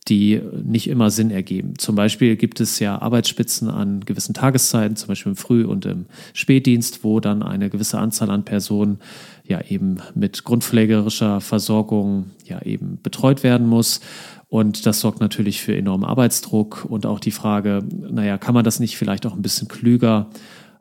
die 0.08 0.40
nicht 0.64 0.88
immer 0.88 1.10
Sinn 1.10 1.30
ergeben. 1.30 1.74
Zum 1.78 1.96
Beispiel 1.96 2.36
gibt 2.36 2.60
es 2.60 2.78
ja 2.78 3.00
Arbeitsspitzen 3.00 3.68
an 3.68 4.04
gewissen 4.04 4.34
Tageszeiten, 4.34 4.96
zum 4.96 5.08
Beispiel 5.08 5.32
im 5.32 5.36
Früh- 5.36 5.64
und 5.64 5.84
im 5.84 6.06
Spätdienst, 6.32 7.02
wo 7.02 7.18
dann 7.18 7.42
eine 7.42 7.70
gewisse 7.70 7.98
Anzahl 7.98 8.30
an 8.30 8.44
Personen 8.44 8.98
ja 9.44 9.60
eben 9.68 9.98
mit 10.14 10.44
grundpflegerischer 10.44 11.40
Versorgung 11.40 12.30
ja 12.44 12.62
eben 12.62 12.98
betreut 13.02 13.42
werden 13.42 13.66
muss. 13.66 14.00
Und 14.48 14.86
das 14.86 15.00
sorgt 15.00 15.20
natürlich 15.20 15.60
für 15.60 15.76
enormen 15.76 16.04
Arbeitsdruck 16.04 16.86
und 16.88 17.04
auch 17.04 17.18
die 17.18 17.32
Frage, 17.32 17.82
naja, 18.10 18.38
kann 18.38 18.54
man 18.54 18.64
das 18.64 18.78
nicht 18.78 18.96
vielleicht 18.96 19.26
auch 19.26 19.34
ein 19.34 19.42
bisschen 19.42 19.66
klüger 19.66 20.30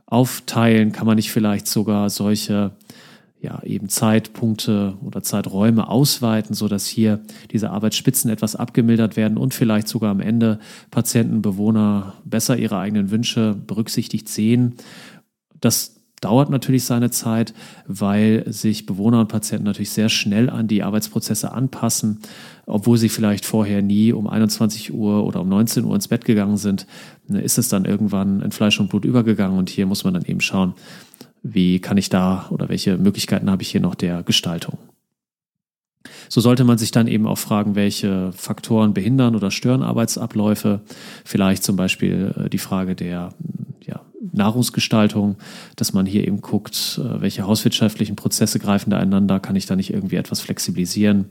aufteilen? 0.05 0.91
Kann 0.91 1.07
man 1.07 1.15
nicht 1.15 1.31
vielleicht 1.31 1.67
sogar 1.67 2.11
solche 2.11 2.71
ja, 3.45 3.61
eben 3.63 3.89
Zeitpunkte 3.89 4.97
oder 5.03 5.21
Zeiträume 5.21 5.87
ausweiten, 5.87 6.55
sodass 6.55 6.87
hier 6.87 7.21
diese 7.51 7.69
Arbeitsspitzen 7.69 8.31
etwas 8.31 8.55
abgemildert 8.55 9.15
werden 9.15 9.37
und 9.37 9.53
vielleicht 9.53 9.87
sogar 9.87 10.09
am 10.09 10.19
Ende 10.19 10.59
Patienten, 10.89 11.43
Bewohner 11.43 12.15
besser 12.25 12.57
ihre 12.57 12.79
eigenen 12.79 13.11
Wünsche 13.11 13.55
berücksichtigt 13.67 14.27
sehen. 14.27 14.73
Das 15.61 15.95
dauert 16.21 16.49
natürlich 16.49 16.85
seine 16.85 17.11
Zeit, 17.11 17.53
weil 17.85 18.45
sich 18.47 18.87
Bewohner 18.87 19.19
und 19.19 19.27
Patienten 19.27 19.65
natürlich 19.65 19.91
sehr 19.91 20.09
schnell 20.09 20.49
an 20.49 20.67
die 20.67 20.81
Arbeitsprozesse 20.81 21.51
anpassen, 21.51 22.21
obwohl 22.65 22.97
sie 22.97 23.09
vielleicht 23.09 23.45
vorher 23.45 23.83
nie 23.83 24.11
um 24.11 24.27
21 24.27 24.91
Uhr 24.91 25.23
oder 25.23 25.41
um 25.41 25.49
19 25.49 25.85
Uhr 25.85 25.93
ins 25.93 26.07
Bett 26.07 26.25
gegangen 26.25 26.57
sind, 26.57 26.87
ist 27.27 27.59
es 27.59 27.69
dann 27.69 27.85
irgendwann 27.85 28.41
in 28.41 28.51
Fleisch 28.51 28.79
und 28.79 28.89
Blut 28.89 29.05
übergegangen 29.05 29.59
und 29.59 29.69
hier 29.69 29.85
muss 29.85 30.03
man 30.03 30.15
dann 30.15 30.25
eben 30.25 30.41
schauen, 30.41 30.73
wie 31.47 31.79
kann 31.79 31.97
ich 31.97 32.09
da 32.09 32.47
oder 32.49 32.69
welche 32.69 32.97
Möglichkeiten 32.97 33.51
habe 33.51 33.61
ich 33.61 33.69
hier 33.69 33.81
noch 33.81 33.93
der 33.93 34.23
Gestaltung. 34.23 34.79
So 36.27 36.41
sollte 36.41 36.63
man 36.63 36.79
sich 36.79 36.89
dann 36.89 37.07
eben 37.07 37.27
auch 37.27 37.37
fragen, 37.37 37.75
welche 37.75 38.31
Faktoren 38.33 38.95
behindern 38.95 39.35
oder 39.35 39.51
stören 39.51 39.83
Arbeitsabläufe. 39.83 40.81
Vielleicht 41.23 41.63
zum 41.63 41.75
Beispiel 41.75 42.33
äh, 42.35 42.49
die 42.49 42.57
Frage 42.57 42.95
der 42.95 43.29
ja, 43.85 44.01
Nahrungsgestaltung, 44.31 45.37
dass 45.75 45.93
man 45.93 46.07
hier 46.07 46.27
eben 46.27 46.41
guckt, 46.41 46.99
äh, 47.03 47.21
welche 47.21 47.45
hauswirtschaftlichen 47.45 48.15
Prozesse 48.15 48.57
greifen 48.57 48.89
da 48.89 48.97
einander, 48.97 49.39
kann 49.39 49.55
ich 49.55 49.67
da 49.67 49.75
nicht 49.75 49.93
irgendwie 49.93 50.15
etwas 50.15 50.41
flexibilisieren. 50.41 51.25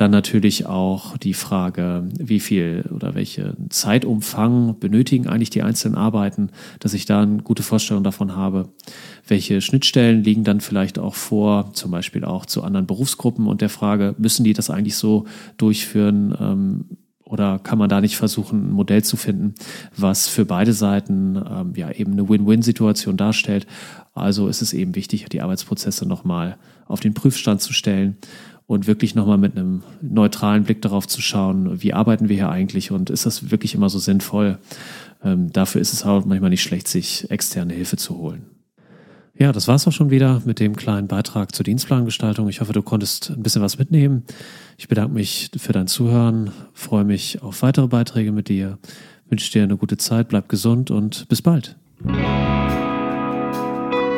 Dann 0.00 0.12
natürlich 0.12 0.64
auch 0.64 1.18
die 1.18 1.34
Frage, 1.34 2.08
wie 2.18 2.40
viel 2.40 2.88
oder 2.90 3.14
welche 3.14 3.54
Zeitumfang 3.68 4.78
benötigen 4.80 5.26
eigentlich 5.26 5.50
die 5.50 5.62
einzelnen 5.62 5.94
Arbeiten, 5.94 6.48
dass 6.78 6.94
ich 6.94 7.04
da 7.04 7.20
eine 7.20 7.42
gute 7.42 7.62
Vorstellung 7.62 8.02
davon 8.02 8.34
habe. 8.34 8.70
Welche 9.28 9.60
Schnittstellen 9.60 10.24
liegen 10.24 10.42
dann 10.42 10.62
vielleicht 10.62 10.98
auch 10.98 11.14
vor, 11.14 11.74
zum 11.74 11.90
Beispiel 11.90 12.24
auch 12.24 12.46
zu 12.46 12.62
anderen 12.62 12.86
Berufsgruppen 12.86 13.46
und 13.46 13.60
der 13.60 13.68
Frage, 13.68 14.14
müssen 14.16 14.42
die 14.42 14.54
das 14.54 14.70
eigentlich 14.70 14.96
so 14.96 15.26
durchführen? 15.58 16.34
Ähm, 16.40 16.84
oder 17.24 17.58
kann 17.58 17.78
man 17.78 17.90
da 17.90 18.00
nicht 18.00 18.16
versuchen, 18.16 18.70
ein 18.70 18.72
Modell 18.72 19.04
zu 19.04 19.18
finden, 19.18 19.54
was 19.94 20.28
für 20.28 20.46
beide 20.46 20.72
Seiten 20.72 21.36
ähm, 21.36 21.74
ja 21.76 21.90
eben 21.90 22.12
eine 22.12 22.26
Win-Win-Situation 22.26 23.18
darstellt? 23.18 23.66
Also 24.14 24.48
ist 24.48 24.62
es 24.62 24.72
eben 24.72 24.94
wichtig, 24.94 25.26
die 25.26 25.42
Arbeitsprozesse 25.42 26.08
nochmal 26.08 26.56
auf 26.86 27.00
den 27.00 27.12
Prüfstand 27.12 27.60
zu 27.60 27.74
stellen 27.74 28.16
und 28.70 28.86
wirklich 28.86 29.16
nochmal 29.16 29.36
mit 29.36 29.56
einem 29.56 29.82
neutralen 30.00 30.62
Blick 30.62 30.80
darauf 30.80 31.08
zu 31.08 31.20
schauen, 31.20 31.82
wie 31.82 31.92
arbeiten 31.92 32.28
wir 32.28 32.36
hier 32.36 32.50
eigentlich 32.50 32.92
und 32.92 33.10
ist 33.10 33.26
das 33.26 33.50
wirklich 33.50 33.74
immer 33.74 33.90
so 33.90 33.98
sinnvoll? 33.98 34.58
Ähm, 35.24 35.52
dafür 35.52 35.80
ist 35.80 35.92
es 35.92 36.04
auch 36.04 36.24
manchmal 36.24 36.50
nicht 36.50 36.62
schlecht, 36.62 36.86
sich 36.86 37.28
externe 37.32 37.74
Hilfe 37.74 37.96
zu 37.96 38.16
holen. 38.16 38.46
Ja, 39.36 39.50
das 39.50 39.66
war's 39.66 39.88
auch 39.88 39.92
schon 39.92 40.10
wieder 40.10 40.40
mit 40.44 40.60
dem 40.60 40.76
kleinen 40.76 41.08
Beitrag 41.08 41.52
zur 41.52 41.64
Dienstplangestaltung. 41.64 42.48
Ich 42.48 42.60
hoffe, 42.60 42.72
du 42.72 42.82
konntest 42.82 43.30
ein 43.30 43.42
bisschen 43.42 43.60
was 43.60 43.76
mitnehmen. 43.76 44.22
Ich 44.78 44.86
bedanke 44.86 45.14
mich 45.14 45.50
für 45.56 45.72
dein 45.72 45.88
Zuhören, 45.88 46.52
freue 46.72 47.04
mich 47.04 47.42
auf 47.42 47.62
weitere 47.62 47.88
Beiträge 47.88 48.30
mit 48.30 48.48
dir, 48.48 48.78
wünsche 49.28 49.50
dir 49.50 49.64
eine 49.64 49.78
gute 49.78 49.96
Zeit, 49.96 50.28
bleib 50.28 50.48
gesund 50.48 50.92
und 50.92 51.26
bis 51.28 51.42
bald. 51.42 51.76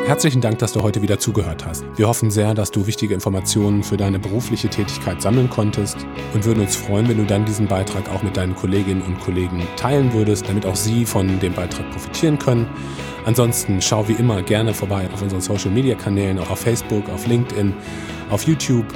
Herzlichen 0.05 0.41
Dank, 0.41 0.59
dass 0.59 0.73
du 0.73 0.81
heute 0.81 1.01
wieder 1.01 1.17
zugehört 1.17 1.65
hast. 1.65 1.85
Wir 1.95 2.09
hoffen 2.09 2.29
sehr, 2.29 2.53
dass 2.53 2.71
du 2.71 2.87
wichtige 2.87 3.13
Informationen 3.13 3.83
für 3.83 3.95
deine 3.95 4.19
berufliche 4.19 4.67
Tätigkeit 4.67 5.21
sammeln 5.21 5.49
konntest 5.49 5.95
und 6.33 6.43
würden 6.43 6.59
uns 6.59 6.75
freuen, 6.75 7.07
wenn 7.07 7.15
du 7.17 7.25
dann 7.25 7.45
diesen 7.45 7.67
Beitrag 7.67 8.09
auch 8.09 8.21
mit 8.21 8.35
deinen 8.35 8.53
Kolleginnen 8.53 9.01
und 9.01 9.21
Kollegen 9.21 9.65
teilen 9.77 10.11
würdest, 10.11 10.49
damit 10.49 10.65
auch 10.65 10.75
sie 10.75 11.05
von 11.05 11.39
dem 11.39 11.53
Beitrag 11.53 11.89
profitieren 11.91 12.37
können. 12.37 12.67
Ansonsten 13.25 13.81
schau 13.81 14.05
wie 14.09 14.13
immer 14.13 14.41
gerne 14.41 14.73
vorbei 14.73 15.07
auf 15.13 15.21
unseren 15.21 15.39
Social 15.39 15.71
Media 15.71 15.95
Kanälen, 15.95 16.37
auch 16.37 16.49
auf 16.49 16.59
Facebook, 16.59 17.07
auf 17.09 17.25
LinkedIn, 17.25 17.73
auf 18.29 18.43
YouTube 18.43 18.87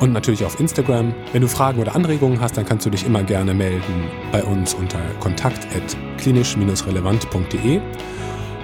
und 0.00 0.14
natürlich 0.14 0.46
auf 0.46 0.58
Instagram. 0.58 1.14
Wenn 1.32 1.42
du 1.42 1.48
Fragen 1.48 1.78
oder 1.78 1.94
Anregungen 1.94 2.40
hast, 2.40 2.56
dann 2.56 2.64
kannst 2.64 2.86
du 2.86 2.90
dich 2.90 3.04
immer 3.04 3.22
gerne 3.22 3.52
melden 3.52 4.08
bei 4.32 4.42
uns 4.42 4.72
unter 4.72 5.00
kontakt.klinisch-relevant.de. 5.20 7.82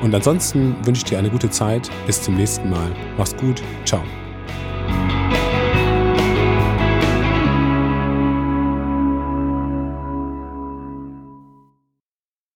Und 0.02 0.14
ansonsten 0.14 0.76
wünsche 0.84 1.00
ich 1.00 1.04
dir 1.04 1.18
eine 1.18 1.30
gute 1.30 1.50
Zeit. 1.50 1.90
Bis 2.06 2.22
zum 2.22 2.36
nächsten 2.36 2.70
Mal. 2.70 2.90
Mach's 3.16 3.36
gut. 3.36 3.62
Ciao. 3.84 4.02